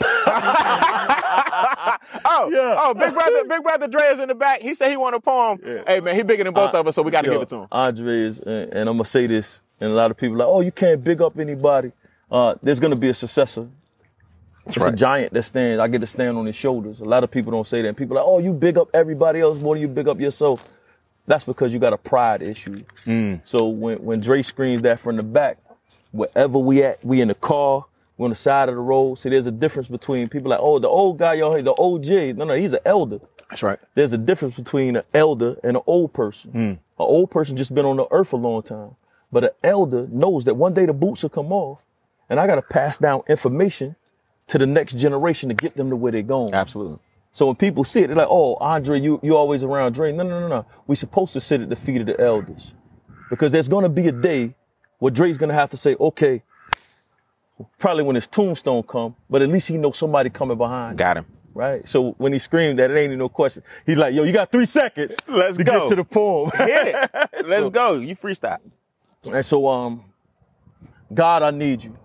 it. 0.00 1.10
oh, 2.24 2.50
Yeah. 2.52 2.76
oh, 2.78 2.94
big 2.94 3.12
brother, 3.14 3.44
big 3.44 3.62
brother 3.62 3.88
Dre 3.88 4.02
is 4.06 4.18
in 4.20 4.28
the 4.28 4.34
back. 4.34 4.60
He 4.60 4.74
said 4.74 4.90
he 4.90 4.96
want 4.96 5.14
a 5.14 5.20
poem. 5.20 5.58
Hey, 5.86 6.00
man, 6.00 6.14
he 6.16 6.22
bigger 6.22 6.44
than 6.44 6.54
both 6.54 6.74
Uh, 6.74 6.80
of 6.80 6.88
us, 6.88 6.94
so 6.94 7.02
we 7.02 7.10
got 7.10 7.22
to 7.22 7.30
give 7.30 7.42
it 7.42 7.48
to 7.50 7.56
him. 7.58 7.68
Andre 7.72 8.24
is, 8.26 8.38
and, 8.40 8.72
and 8.72 8.88
I'm 8.88 8.96
gonna 8.96 9.04
say 9.04 9.26
this, 9.26 9.60
and 9.80 9.90
a 9.90 9.94
lot 9.94 10.10
of 10.10 10.16
people 10.16 10.36
are 10.36 10.38
like, 10.46 10.48
oh, 10.48 10.60
you 10.60 10.72
can't 10.72 11.02
big 11.02 11.20
up 11.22 11.38
anybody. 11.38 11.92
Uh, 12.30 12.54
there's 12.62 12.80
gonna 12.80 12.96
be 12.96 13.08
a 13.08 13.14
successor. 13.14 13.68
it's 14.66 14.78
right. 14.78 14.92
a 14.92 14.96
giant 14.96 15.32
that 15.34 15.42
stands. 15.44 15.80
I 15.80 15.88
get 15.88 16.00
to 16.00 16.06
stand 16.06 16.36
on 16.36 16.46
his 16.46 16.56
shoulders. 16.56 17.00
A 17.00 17.04
lot 17.04 17.22
of 17.24 17.30
people 17.30 17.52
don't 17.52 17.66
say 17.66 17.82
that. 17.82 17.88
And 17.88 17.96
people 17.96 18.16
are 18.16 18.20
like, 18.20 18.28
oh, 18.28 18.38
you 18.38 18.52
big 18.52 18.78
up 18.78 18.88
everybody 18.94 19.40
else 19.40 19.60
more 19.60 19.74
than 19.74 19.82
you 19.82 19.88
big 19.88 20.08
up 20.08 20.18
yourself. 20.20 20.66
That's 21.26 21.44
because 21.44 21.72
you 21.72 21.78
got 21.78 21.92
a 21.92 21.98
pride 21.98 22.42
issue. 22.42 22.82
Mm. 23.06 23.40
So 23.44 23.66
when 23.68 23.98
when 24.04 24.20
Dre 24.20 24.42
screams 24.42 24.82
that 24.82 25.00
from 25.00 25.16
the 25.16 25.22
back, 25.22 25.58
wherever 26.12 26.58
we 26.58 26.82
at, 26.82 27.04
we 27.04 27.20
in 27.20 27.28
the 27.28 27.34
car, 27.34 27.84
we 28.16 28.24
on 28.24 28.30
the 28.30 28.36
side 28.36 28.68
of 28.68 28.74
the 28.76 28.80
road. 28.80 29.16
See, 29.16 29.28
there's 29.30 29.46
a 29.46 29.52
difference 29.52 29.88
between 29.88 30.28
people 30.28 30.50
like, 30.50 30.60
oh, 30.62 30.78
the 30.78 30.88
old 30.88 31.18
guy, 31.18 31.34
y'all, 31.34 31.52
hear, 31.52 31.62
the 31.62 31.74
OG. 31.74 32.36
No, 32.36 32.44
no, 32.44 32.54
he's 32.54 32.72
an 32.72 32.80
elder. 32.84 33.20
That's 33.50 33.62
right. 33.62 33.78
There's 33.94 34.12
a 34.12 34.18
difference 34.18 34.54
between 34.56 34.96
an 34.96 35.02
elder 35.12 35.56
and 35.64 35.76
an 35.76 35.82
old 35.86 36.12
person. 36.12 36.50
Hmm. 36.50 36.58
An 36.58 36.78
old 36.98 37.30
person 37.30 37.56
just 37.56 37.74
been 37.74 37.86
on 37.86 37.96
the 37.96 38.06
earth 38.10 38.32
a 38.32 38.36
long 38.36 38.62
time. 38.62 38.96
But 39.32 39.44
an 39.44 39.50
elder 39.64 40.06
knows 40.10 40.44
that 40.44 40.54
one 40.54 40.74
day 40.74 40.86
the 40.86 40.92
boots 40.92 41.22
will 41.24 41.30
come 41.30 41.52
off, 41.52 41.82
and 42.30 42.38
I 42.38 42.46
got 42.46 42.54
to 42.54 42.62
pass 42.62 42.98
down 42.98 43.22
information 43.28 43.96
to 44.46 44.58
the 44.58 44.66
next 44.66 44.96
generation 44.96 45.48
to 45.48 45.54
get 45.54 45.76
them 45.76 45.90
to 45.90 45.96
where 45.96 46.12
they're 46.12 46.22
going. 46.22 46.52
Absolutely. 46.52 46.98
So 47.32 47.46
when 47.46 47.56
people 47.56 47.82
see 47.82 48.02
it, 48.02 48.06
they're 48.06 48.16
like, 48.16 48.28
"Oh, 48.30 48.54
Andre, 48.60 49.00
you 49.00 49.18
you 49.22 49.36
always 49.36 49.64
around 49.64 49.94
Dre." 49.94 50.12
No, 50.12 50.22
no, 50.22 50.38
no, 50.38 50.46
no. 50.46 50.66
We 50.86 50.94
supposed 50.94 51.32
to 51.32 51.40
sit 51.40 51.60
at 51.60 51.68
the 51.68 51.74
feet 51.74 52.00
of 52.00 52.06
the 52.06 52.20
elders, 52.20 52.74
because 53.28 53.50
there's 53.50 53.68
gonna 53.68 53.88
be 53.88 54.06
a 54.06 54.12
day 54.12 54.54
where 55.00 55.10
Dre's 55.10 55.36
gonna 55.36 55.54
have 55.54 55.70
to 55.70 55.76
say, 55.76 55.96
"Okay." 55.98 56.42
Probably 57.78 58.02
when 58.02 58.16
his 58.16 58.26
tombstone 58.26 58.82
come, 58.82 59.14
but 59.30 59.42
at 59.42 59.48
least 59.48 59.68
he 59.68 59.78
knows 59.78 59.96
somebody 59.96 60.28
coming 60.30 60.58
behind. 60.58 60.98
Got 60.98 61.18
him. 61.18 61.26
Right. 61.54 61.86
So 61.86 62.12
when 62.18 62.32
he 62.32 62.40
screamed 62.40 62.80
that, 62.80 62.90
it 62.90 62.94
ain't 62.94 63.04
even 63.04 63.18
no 63.18 63.28
question. 63.28 63.62
He's 63.86 63.96
like, 63.96 64.12
"Yo, 64.12 64.24
you 64.24 64.32
got 64.32 64.50
three 64.50 64.66
seconds. 64.66 65.16
Let's 65.28 65.56
to 65.56 65.62
go. 65.64 65.82
get 65.82 65.88
to 65.90 65.96
the 65.96 66.04
poem." 66.04 66.50
Hit 66.56 66.88
it. 66.88 67.30
Let's 67.46 67.70
go. 67.70 67.94
You 67.94 68.16
freestyle. 68.16 68.58
And 69.32 69.44
so, 69.44 69.68
um, 69.68 70.04
God, 71.12 71.44
I 71.44 71.52
need 71.52 71.84
you. 71.84 71.96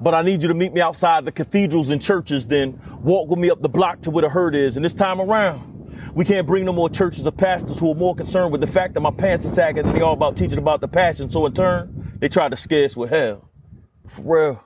But 0.00 0.14
I 0.14 0.22
need 0.22 0.42
you 0.42 0.48
to 0.48 0.54
meet 0.54 0.72
me 0.72 0.80
outside 0.80 1.24
the 1.24 1.30
cathedrals 1.30 1.90
and 1.90 2.02
churches, 2.02 2.44
then 2.44 2.80
walk 3.02 3.28
with 3.28 3.38
me 3.38 3.50
up 3.50 3.62
the 3.62 3.68
block 3.68 4.00
to 4.02 4.10
where 4.10 4.22
the 4.22 4.28
herd 4.28 4.56
is. 4.56 4.74
And 4.74 4.84
this 4.84 4.94
time 4.94 5.20
around, 5.20 6.10
we 6.12 6.24
can't 6.24 6.44
bring 6.44 6.64
no 6.64 6.72
more 6.72 6.90
churches 6.90 7.24
or 7.24 7.30
pastors 7.30 7.78
who 7.78 7.92
are 7.92 7.94
more 7.94 8.16
concerned 8.16 8.50
with 8.50 8.60
the 8.60 8.66
fact 8.66 8.94
that 8.94 9.00
my 9.00 9.12
pants 9.12 9.46
are 9.46 9.50
sagging 9.50 9.84
than 9.84 9.94
they 9.94 10.00
are 10.00 10.12
about 10.12 10.36
teaching 10.36 10.58
about 10.58 10.80
the 10.80 10.88
passion. 10.88 11.30
So 11.30 11.46
in 11.46 11.54
turn, 11.54 12.16
they 12.18 12.28
try 12.28 12.48
to 12.48 12.56
scare 12.56 12.84
us 12.84 12.96
with 12.96 13.10
hell. 13.10 13.48
For 14.08 14.22
real. 14.22 14.64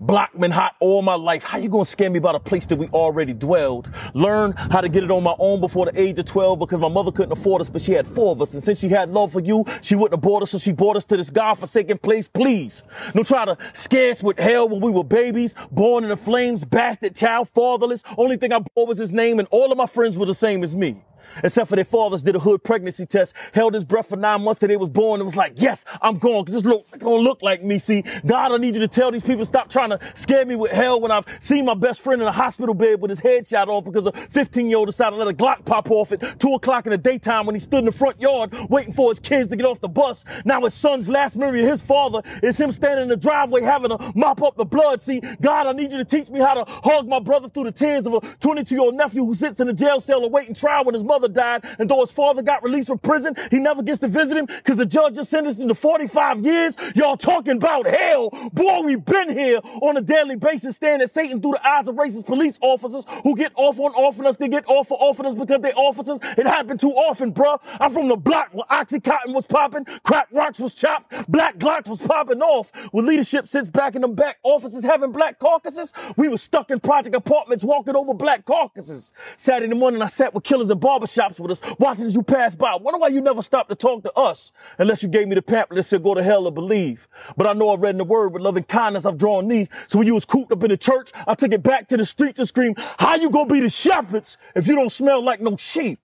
Blockman 0.00 0.50
hot 0.50 0.76
all 0.80 1.02
my 1.02 1.14
life. 1.14 1.44
How 1.44 1.58
you 1.58 1.68
gonna 1.68 1.84
scare 1.84 2.08
me 2.08 2.16
about 2.16 2.34
a 2.34 2.40
place 2.40 2.64
that 2.68 2.76
we 2.76 2.86
already 2.88 3.34
dwelled? 3.34 3.86
Learn 4.14 4.52
how 4.52 4.80
to 4.80 4.88
get 4.88 5.04
it 5.04 5.10
on 5.10 5.22
my 5.22 5.34
own 5.38 5.60
before 5.60 5.84
the 5.84 6.00
age 6.00 6.18
of 6.18 6.24
12 6.24 6.58
because 6.58 6.80
my 6.80 6.88
mother 6.88 7.12
couldn't 7.12 7.32
afford 7.32 7.60
us, 7.60 7.68
but 7.68 7.82
she 7.82 7.92
had 7.92 8.08
four 8.08 8.32
of 8.32 8.40
us. 8.40 8.54
And 8.54 8.62
since 8.62 8.78
she 8.78 8.88
had 8.88 9.10
love 9.10 9.30
for 9.30 9.40
you, 9.40 9.66
she 9.82 9.96
wouldn't 9.96 10.14
have 10.14 10.22
brought 10.22 10.42
us, 10.42 10.52
so 10.52 10.58
she 10.58 10.72
brought 10.72 10.96
us 10.96 11.04
to 11.04 11.18
this 11.18 11.28
God-forsaken 11.28 11.98
place. 11.98 12.28
Please, 12.28 12.82
don't 13.12 13.26
try 13.26 13.44
to 13.44 13.58
scare 13.74 14.12
us 14.12 14.22
with 14.22 14.38
hell 14.38 14.70
when 14.70 14.80
we 14.80 14.90
were 14.90 15.04
babies, 15.04 15.54
born 15.70 16.02
in 16.02 16.08
the 16.08 16.16
flames, 16.16 16.64
bastard 16.64 17.14
child, 17.14 17.50
fatherless. 17.50 18.02
Only 18.16 18.38
thing 18.38 18.54
I 18.54 18.60
bore 18.60 18.86
was 18.86 18.96
his 18.96 19.12
name, 19.12 19.38
and 19.38 19.48
all 19.50 19.70
of 19.70 19.76
my 19.76 19.84
friends 19.84 20.16
were 20.16 20.24
the 20.24 20.34
same 20.34 20.64
as 20.64 20.74
me. 20.74 21.04
Except 21.42 21.68
for 21.68 21.76
their 21.76 21.84
fathers 21.84 22.22
did 22.22 22.36
a 22.36 22.40
hood 22.40 22.62
pregnancy 22.62 23.06
test, 23.06 23.34
held 23.52 23.74
his 23.74 23.84
breath 23.84 24.08
for 24.08 24.16
nine 24.16 24.42
months 24.42 24.58
till 24.60 24.68
they 24.68 24.76
was 24.76 24.88
born, 24.88 25.20
and 25.20 25.26
was 25.26 25.36
like, 25.36 25.52
yes, 25.56 25.84
I'm 26.02 26.18
gone, 26.18 26.44
because 26.44 26.62
this 26.62 26.70
look 26.70 26.98
gonna 26.98 27.16
look 27.16 27.42
like 27.42 27.62
me. 27.62 27.78
See, 27.78 28.02
God, 28.26 28.52
I 28.52 28.56
need 28.58 28.74
you 28.74 28.80
to 28.80 28.88
tell 28.88 29.10
these 29.10 29.22
people 29.22 29.44
stop 29.44 29.68
trying 29.68 29.90
to 29.90 29.98
scare 30.14 30.44
me 30.44 30.56
with 30.56 30.70
hell 30.70 31.00
when 31.00 31.10
I've 31.10 31.24
seen 31.40 31.64
my 31.64 31.74
best 31.74 32.00
friend 32.00 32.20
in 32.20 32.28
a 32.28 32.32
hospital 32.32 32.74
bed 32.74 33.00
with 33.00 33.10
his 33.10 33.20
head 33.20 33.46
shot 33.46 33.68
off 33.68 33.84
because 33.84 34.06
a 34.06 34.12
15 34.12 34.68
year 34.68 34.78
old 34.78 34.88
decided 34.88 35.16
to 35.16 35.24
let 35.24 35.28
a 35.28 35.36
Glock 35.36 35.64
pop 35.64 35.90
off 35.90 36.12
at 36.12 36.38
two 36.40 36.54
o'clock 36.54 36.86
in 36.86 36.90
the 36.90 36.98
daytime 36.98 37.46
when 37.46 37.54
he 37.54 37.60
stood 37.60 37.80
in 37.80 37.84
the 37.86 37.92
front 37.92 38.20
yard 38.20 38.52
waiting 38.68 38.92
for 38.92 39.10
his 39.10 39.20
kids 39.20 39.48
to 39.48 39.56
get 39.56 39.66
off 39.66 39.80
the 39.80 39.88
bus. 39.88 40.24
Now 40.44 40.60
his 40.62 40.74
son's 40.74 41.08
last 41.08 41.36
memory 41.36 41.62
of 41.62 41.68
his 41.68 41.82
father 41.82 42.22
is 42.42 42.58
him 42.58 42.72
standing 42.72 43.04
in 43.04 43.08
the 43.08 43.16
driveway 43.16 43.62
having 43.62 43.90
to 43.90 44.12
mop 44.14 44.42
up 44.42 44.56
the 44.56 44.64
blood. 44.64 45.02
See, 45.02 45.20
God, 45.40 45.66
I 45.66 45.72
need 45.72 45.92
you 45.92 45.98
to 45.98 46.04
teach 46.04 46.30
me 46.30 46.40
how 46.40 46.54
to 46.54 46.64
hug 46.70 47.08
my 47.08 47.18
brother 47.18 47.48
through 47.48 47.64
the 47.64 47.72
tears 47.72 48.06
of 48.06 48.14
a 48.14 48.20
22 48.40 48.74
year 48.74 48.82
old 48.82 48.94
nephew 48.94 49.24
who 49.24 49.34
sits 49.34 49.60
in 49.60 49.68
a 49.68 49.72
jail 49.72 50.00
cell 50.00 50.22
awaiting 50.24 50.54
trial 50.54 50.84
when 50.84 50.94
his 50.94 51.04
mother 51.04 51.19
died. 51.28 51.64
And 51.78 51.88
though 51.88 52.00
his 52.00 52.10
father 52.10 52.42
got 52.42 52.62
released 52.62 52.88
from 52.88 52.98
prison, 52.98 53.34
he 53.50 53.58
never 53.58 53.82
gets 53.82 53.98
to 54.00 54.08
visit 54.08 54.36
him 54.36 54.46
because 54.46 54.76
the 54.76 54.86
judge 54.86 55.14
just 55.14 55.30
sentenced 55.30 55.60
him 55.60 55.68
to 55.68 55.74
45 55.74 56.44
years. 56.44 56.76
Y'all 56.94 57.16
talking 57.16 57.56
about 57.56 57.86
hell. 57.86 58.30
Boy, 58.52 58.80
we've 58.82 59.04
been 59.04 59.30
here 59.30 59.60
on 59.82 59.96
a 59.96 60.00
daily 60.00 60.36
basis, 60.36 60.76
staring 60.76 61.00
at 61.00 61.10
Satan 61.10 61.40
through 61.40 61.52
the 61.52 61.66
eyes 61.66 61.88
of 61.88 61.96
racist 61.96 62.26
police 62.26 62.58
officers 62.60 63.04
who 63.22 63.36
get 63.36 63.52
off 63.56 63.78
on 63.78 63.92
offing 63.92 64.26
us. 64.26 64.36
They 64.36 64.48
get 64.48 64.68
off 64.68 64.88
for 64.88 64.98
offing 65.00 65.26
us 65.26 65.34
because 65.34 65.60
they're 65.60 65.78
officers. 65.78 66.18
It 66.36 66.46
happened 66.46 66.80
too 66.80 66.92
often, 66.92 67.32
bruh. 67.32 67.58
I'm 67.80 67.92
from 67.92 68.08
the 68.08 68.16
block 68.16 68.50
where 68.52 68.64
Oxycontin 68.70 69.34
was 69.34 69.46
popping, 69.46 69.84
crack 70.04 70.28
rocks 70.32 70.58
was 70.58 70.74
chopped, 70.74 71.30
black 71.30 71.58
glocks 71.58 71.88
was 71.88 72.00
popping 72.00 72.42
off. 72.42 72.70
Where 72.92 73.04
leadership 73.04 73.48
sits 73.48 73.68
back 73.68 73.94
in 73.94 74.02
the 74.02 74.08
back 74.08 74.38
offices 74.42 74.82
having 74.84 75.12
black 75.12 75.38
caucuses, 75.38 75.92
we 76.16 76.28
were 76.28 76.38
stuck 76.38 76.70
in 76.70 76.80
project 76.80 77.14
apartments 77.14 77.64
walking 77.64 77.96
over 77.96 78.14
black 78.14 78.44
caucuses. 78.44 79.12
Saturday 79.36 79.74
morning, 79.74 80.02
I 80.02 80.08
sat 80.08 80.34
with 80.34 80.44
killers 80.44 80.70
in 80.70 80.78
barbershops 81.10 81.38
with 81.38 81.50
us, 81.52 81.60
watching 81.78 82.06
as 82.06 82.14
you 82.14 82.22
pass 82.22 82.54
by. 82.54 82.76
Wonder 82.76 82.98
why 82.98 83.08
you 83.08 83.20
never 83.20 83.42
stopped 83.42 83.70
to 83.70 83.74
talk 83.74 84.02
to 84.04 84.12
us 84.14 84.52
unless 84.78 85.02
you 85.02 85.08
gave 85.08 85.28
me 85.28 85.34
the 85.34 85.42
pamphlet 85.42 85.76
that 85.76 85.82
said 85.84 86.02
go 86.02 86.14
to 86.14 86.22
hell 86.22 86.46
or 86.46 86.52
believe. 86.52 87.08
But 87.36 87.46
I 87.46 87.52
know 87.52 87.70
I 87.70 87.76
read 87.76 87.90
in 87.90 87.98
the 87.98 88.04
word 88.04 88.32
with 88.32 88.42
loving 88.42 88.64
kindness 88.64 89.04
I've 89.04 89.18
drawn 89.18 89.48
thee. 89.48 89.68
So 89.86 89.98
when 89.98 90.06
you 90.06 90.14
was 90.14 90.24
cooped 90.24 90.52
up 90.52 90.62
in 90.62 90.70
the 90.70 90.76
church, 90.76 91.12
I 91.26 91.34
took 91.34 91.52
it 91.52 91.62
back 91.62 91.88
to 91.88 91.96
the 91.96 92.06
streets 92.06 92.38
and 92.38 92.48
screamed, 92.48 92.78
how 92.98 93.16
you 93.16 93.30
gonna 93.30 93.52
be 93.52 93.60
the 93.60 93.70
shepherds 93.70 94.38
if 94.54 94.66
you 94.66 94.74
don't 94.74 94.90
smell 94.90 95.22
like 95.22 95.40
no 95.40 95.56
sheep? 95.56 95.98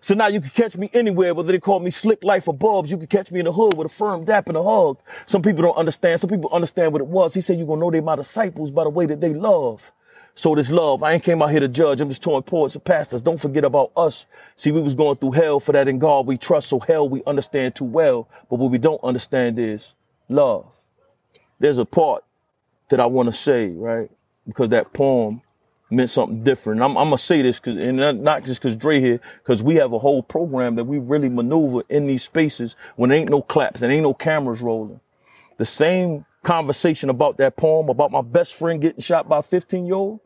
So 0.00 0.14
now 0.14 0.26
you 0.26 0.40
can 0.40 0.50
catch 0.50 0.76
me 0.76 0.90
anywhere, 0.92 1.32
whether 1.32 1.52
they 1.52 1.60
call 1.60 1.78
me 1.78 1.92
slick 1.92 2.24
life 2.24 2.48
or 2.48 2.54
bubs. 2.54 2.90
You 2.90 2.98
can 2.98 3.06
catch 3.06 3.30
me 3.30 3.38
in 3.38 3.44
the 3.46 3.52
hood 3.52 3.76
with 3.76 3.86
a 3.86 3.88
firm 3.88 4.24
dap 4.24 4.48
and 4.48 4.56
a 4.56 4.62
hug. 4.62 4.98
Some 5.26 5.42
people 5.42 5.62
don't 5.62 5.76
understand. 5.76 6.18
Some 6.20 6.28
people 6.28 6.50
understand 6.52 6.92
what 6.92 7.02
it 7.02 7.06
was. 7.06 7.34
He 7.34 7.40
said, 7.40 7.56
you're 7.56 7.68
going 7.68 7.78
to 7.78 7.86
know 7.86 7.90
they 7.92 8.00
my 8.00 8.16
disciples 8.16 8.72
by 8.72 8.82
the 8.82 8.90
way 8.90 9.06
that 9.06 9.20
they 9.20 9.32
love. 9.32 9.92
So 10.38 10.54
this 10.54 10.70
love, 10.70 11.02
I 11.02 11.14
ain't 11.14 11.22
came 11.22 11.42
out 11.42 11.50
here 11.50 11.60
to 11.60 11.68
judge. 11.68 12.02
I'm 12.02 12.10
just 12.10 12.22
telling 12.22 12.42
poets 12.42 12.74
and 12.74 12.84
pastors. 12.84 13.22
Don't 13.22 13.40
forget 13.40 13.64
about 13.64 13.90
us. 13.96 14.26
See, 14.54 14.70
we 14.70 14.82
was 14.82 14.94
going 14.94 15.16
through 15.16 15.32
hell 15.32 15.60
for 15.60 15.72
that 15.72 15.88
in 15.88 15.98
God 15.98 16.26
we 16.26 16.36
trust. 16.36 16.68
So 16.68 16.78
hell 16.78 17.08
we 17.08 17.22
understand 17.26 17.74
too 17.74 17.86
well. 17.86 18.28
But 18.50 18.58
what 18.58 18.70
we 18.70 18.76
don't 18.76 19.02
understand 19.02 19.58
is 19.58 19.94
love. 20.28 20.66
There's 21.58 21.78
a 21.78 21.86
part 21.86 22.22
that 22.90 23.00
I 23.00 23.06
want 23.06 23.28
to 23.28 23.32
say, 23.32 23.70
right? 23.70 24.10
Because 24.46 24.68
that 24.68 24.92
poem 24.92 25.40
meant 25.90 26.10
something 26.10 26.44
different. 26.44 26.82
I'm, 26.82 26.98
I'm 26.98 27.06
gonna 27.06 27.18
say 27.18 27.40
this, 27.40 27.58
cause, 27.58 27.78
and 27.78 27.96
not 28.22 28.44
just 28.44 28.60
because 28.60 28.76
Dre 28.76 29.00
here, 29.00 29.20
because 29.42 29.62
we 29.62 29.76
have 29.76 29.94
a 29.94 29.98
whole 29.98 30.22
program 30.22 30.74
that 30.74 30.84
we 30.84 30.98
really 30.98 31.30
maneuver 31.30 31.82
in 31.88 32.06
these 32.06 32.24
spaces 32.24 32.76
when 32.96 33.08
there 33.08 33.18
ain't 33.20 33.30
no 33.30 33.40
claps 33.40 33.80
and 33.82 33.90
ain't 33.90 34.02
no 34.02 34.12
cameras 34.12 34.60
rolling. 34.60 35.00
The 35.56 35.64
same 35.64 36.26
conversation 36.42 37.08
about 37.08 37.38
that 37.38 37.56
poem 37.56 37.88
about 37.88 38.10
my 38.12 38.20
best 38.20 38.54
friend 38.54 38.82
getting 38.82 39.00
shot 39.00 39.28
by 39.28 39.38
a 39.38 39.42
15 39.42 39.86
year 39.86 39.94
old. 39.94 40.20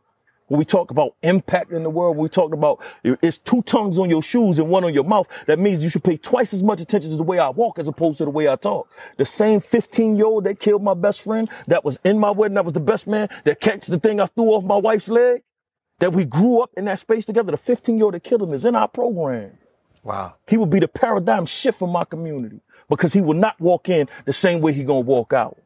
When 0.51 0.59
we 0.59 0.65
talk 0.65 0.91
about 0.91 1.15
impact 1.23 1.71
in 1.71 1.85
the 1.85 1.91
world, 1.91 2.17
when 2.17 2.25
we 2.25 2.29
talk 2.29 2.53
about 2.53 2.83
it's 3.05 3.39
two 3.39 3.63
tongues 3.63 4.01
on 4.01 4.11
your 4.11 4.21
shoes 4.21 4.59
and 4.59 4.69
one 4.69 4.83
on 4.83 4.93
your 4.93 5.05
mouth, 5.05 5.29
that 5.47 5.61
means 5.61 5.81
you 5.81 5.89
should 5.89 6.03
pay 6.03 6.17
twice 6.17 6.53
as 6.53 6.61
much 6.61 6.81
attention 6.81 7.13
to 7.13 7.17
the 7.17 7.23
way 7.23 7.39
I 7.39 7.51
walk 7.51 7.79
as 7.79 7.87
opposed 7.87 8.19
to 8.19 8.25
the 8.25 8.31
way 8.31 8.49
I 8.49 8.57
talk. 8.57 8.91
The 9.17 9.25
same 9.25 9.61
15 9.61 10.17
year 10.17 10.27
old 10.27 10.43
that 10.45 10.59
killed 10.59 10.83
my 10.83 10.95
best 10.95 11.23
friend, 11.23 11.49
that 11.69 11.85
was 11.85 12.01
in 12.03 12.19
my 12.19 12.33
wedding, 12.33 12.57
that 12.57 12.65
was 12.65 12.75
the 12.75 12.81
best 12.81 13.07
man, 13.07 13.29
that 13.45 13.61
catch 13.61 13.87
the 13.87 14.01
thing 14.01 14.19
I 14.19 14.27
threw 14.27 14.47
off 14.47 14.65
my 14.65 14.77
wife's 14.77 15.09
leg, 15.09 15.45
that 16.01 16.13
we 16.13 16.25
grew 16.25 16.61
up 16.61 16.71
in 16.77 16.87
that 16.87 16.99
space 16.99 17.25
together. 17.25 17.53
The 17.53 17.57
15 17.57 17.97
year 17.97 18.07
old 18.07 18.15
that 18.15 18.25
killed 18.25 18.43
him 18.43 18.53
is 18.53 18.65
in 18.65 18.75
our 18.75 18.89
program. 18.89 19.53
Wow. 20.03 20.35
He 20.49 20.57
would 20.57 20.71
be 20.71 20.81
the 20.81 20.89
paradigm 20.89 21.47
shift 21.47 21.79
for 21.79 21.87
my 21.87 22.05
community 22.05 22.61
because 22.89 23.13
he 23.13 23.21
will 23.21 23.35
not 23.35 23.61
walk 23.61 23.89
in 23.89 24.09
the 24.25 24.33
same 24.33 24.61
way 24.61 24.73
he 24.73 24.83
gonna 24.83 24.99
walk 24.99 25.33
out. 25.33 25.59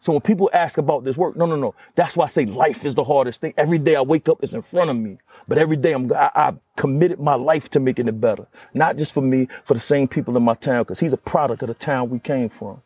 So 0.00 0.12
when 0.12 0.20
people 0.20 0.50
ask 0.52 0.78
about 0.78 1.04
this 1.04 1.16
work, 1.16 1.36
no, 1.36 1.46
no, 1.46 1.56
no. 1.56 1.74
That's 1.94 2.16
why 2.16 2.26
I 2.26 2.28
say 2.28 2.44
life 2.44 2.84
is 2.84 2.94
the 2.94 3.04
hardest 3.04 3.40
thing. 3.40 3.54
Every 3.56 3.78
day 3.78 3.96
I 3.96 4.02
wake 4.02 4.28
up, 4.28 4.38
it's 4.42 4.52
in 4.52 4.62
front 4.62 4.90
of 4.90 4.96
me. 4.96 5.18
But 5.48 5.58
every 5.58 5.76
day 5.76 5.92
I'm, 5.92 6.12
I, 6.12 6.30
I 6.34 6.54
committed 6.76 7.18
my 7.18 7.34
life 7.34 7.70
to 7.70 7.80
making 7.80 8.08
it 8.08 8.20
better. 8.20 8.46
Not 8.74 8.98
just 8.98 9.12
for 9.12 9.22
me, 9.22 9.48
for 9.64 9.74
the 9.74 9.80
same 9.80 10.06
people 10.06 10.36
in 10.36 10.42
my 10.42 10.54
town, 10.54 10.82
because 10.82 11.00
he's 11.00 11.12
a 11.12 11.18
product 11.18 11.62
of 11.62 11.68
the 11.68 11.74
town 11.74 12.10
we 12.10 12.18
came 12.18 12.48
from. 12.48 12.82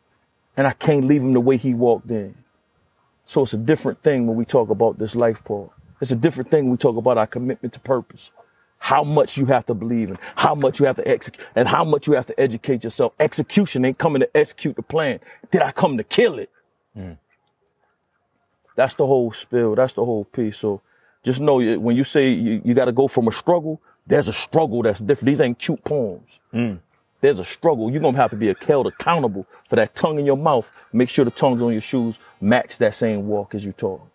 And 0.57 0.65
I 0.65 0.71
can't 0.73 1.05
leave 1.05 1.21
him 1.21 1.33
the 1.33 1.39
way 1.39 1.57
he 1.57 1.73
walked 1.73 2.09
in. 2.09 2.33
So 3.25 3.43
it's 3.43 3.53
a 3.53 3.57
different 3.57 4.01
thing 4.03 4.27
when 4.27 4.35
we 4.35 4.45
talk 4.45 4.69
about 4.69 4.97
this 4.97 5.15
life 5.15 5.43
part. 5.43 5.69
It's 6.01 6.11
a 6.11 6.15
different 6.15 6.49
thing 6.49 6.65
when 6.65 6.71
we 6.71 6.77
talk 6.77 6.97
about 6.97 7.17
our 7.17 7.27
commitment 7.27 7.73
to 7.73 7.79
purpose. 7.79 8.31
How 8.79 9.03
much 9.03 9.37
you 9.37 9.45
have 9.45 9.65
to 9.67 9.75
believe 9.75 10.09
in, 10.09 10.17
how 10.35 10.55
much 10.55 10.79
you 10.79 10.87
have 10.87 10.95
to 10.95 11.07
execute, 11.07 11.45
and 11.55 11.67
how 11.67 11.83
much 11.83 12.07
you 12.07 12.13
have 12.13 12.25
to 12.25 12.39
educate 12.39 12.83
yourself. 12.83 13.13
Execution 13.19 13.85
ain't 13.85 13.99
coming 13.99 14.21
to 14.21 14.37
execute 14.37 14.75
the 14.75 14.81
plan. 14.81 15.19
Did 15.51 15.61
I 15.61 15.71
come 15.71 15.97
to 15.97 16.03
kill 16.03 16.39
it? 16.39 16.49
Mm. 16.97 17.17
That's 18.75 18.93
the 18.95 19.05
whole 19.05 19.31
spill. 19.31 19.75
That's 19.75 19.93
the 19.93 20.05
whole 20.05 20.25
piece. 20.25 20.57
So 20.57 20.81
just 21.23 21.39
know 21.39 21.61
when 21.77 21.95
you 21.95 22.03
say 22.03 22.29
you, 22.29 22.61
you 22.63 22.73
got 22.73 22.85
to 22.85 22.91
go 22.91 23.07
from 23.07 23.27
a 23.27 23.31
struggle, 23.31 23.81
there's 24.07 24.27
a 24.27 24.33
struggle 24.33 24.81
that's 24.81 24.99
different. 24.99 25.27
These 25.27 25.41
ain't 25.41 25.59
cute 25.59 25.83
poems. 25.83 26.39
Mm. 26.53 26.79
There's 27.21 27.39
a 27.39 27.45
struggle. 27.45 27.91
You're 27.91 28.01
going 28.01 28.15
to 28.15 28.21
have 28.21 28.31
to 28.31 28.35
be 28.35 28.53
held 28.65 28.87
accountable 28.87 29.45
for 29.69 29.75
that 29.75 29.95
tongue 29.95 30.17
in 30.17 30.25
your 30.25 30.37
mouth. 30.37 30.69
Make 30.91 31.09
sure 31.09 31.23
the 31.23 31.31
tongues 31.31 31.61
on 31.61 31.71
your 31.71 31.81
shoes 31.81 32.17
match 32.41 32.79
that 32.79 32.95
same 32.95 33.27
walk 33.27 33.53
as 33.53 33.63
you 33.63 33.71
talk. 33.71 34.05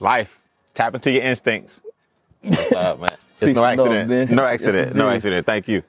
Life. 0.00 0.38
Tap 0.74 0.94
into 0.94 1.12
your 1.12 1.22
instincts. 1.22 1.80
That's 2.42 3.00
man. 3.00 3.16
It's 3.40 3.52
no 3.52 3.64
accident. 3.64 4.10
Love, 4.10 4.30
no 4.30 4.44
accident. 4.44 4.96
No 4.96 5.08
accident. 5.08 5.46
Thank 5.46 5.68
you. 5.68 5.82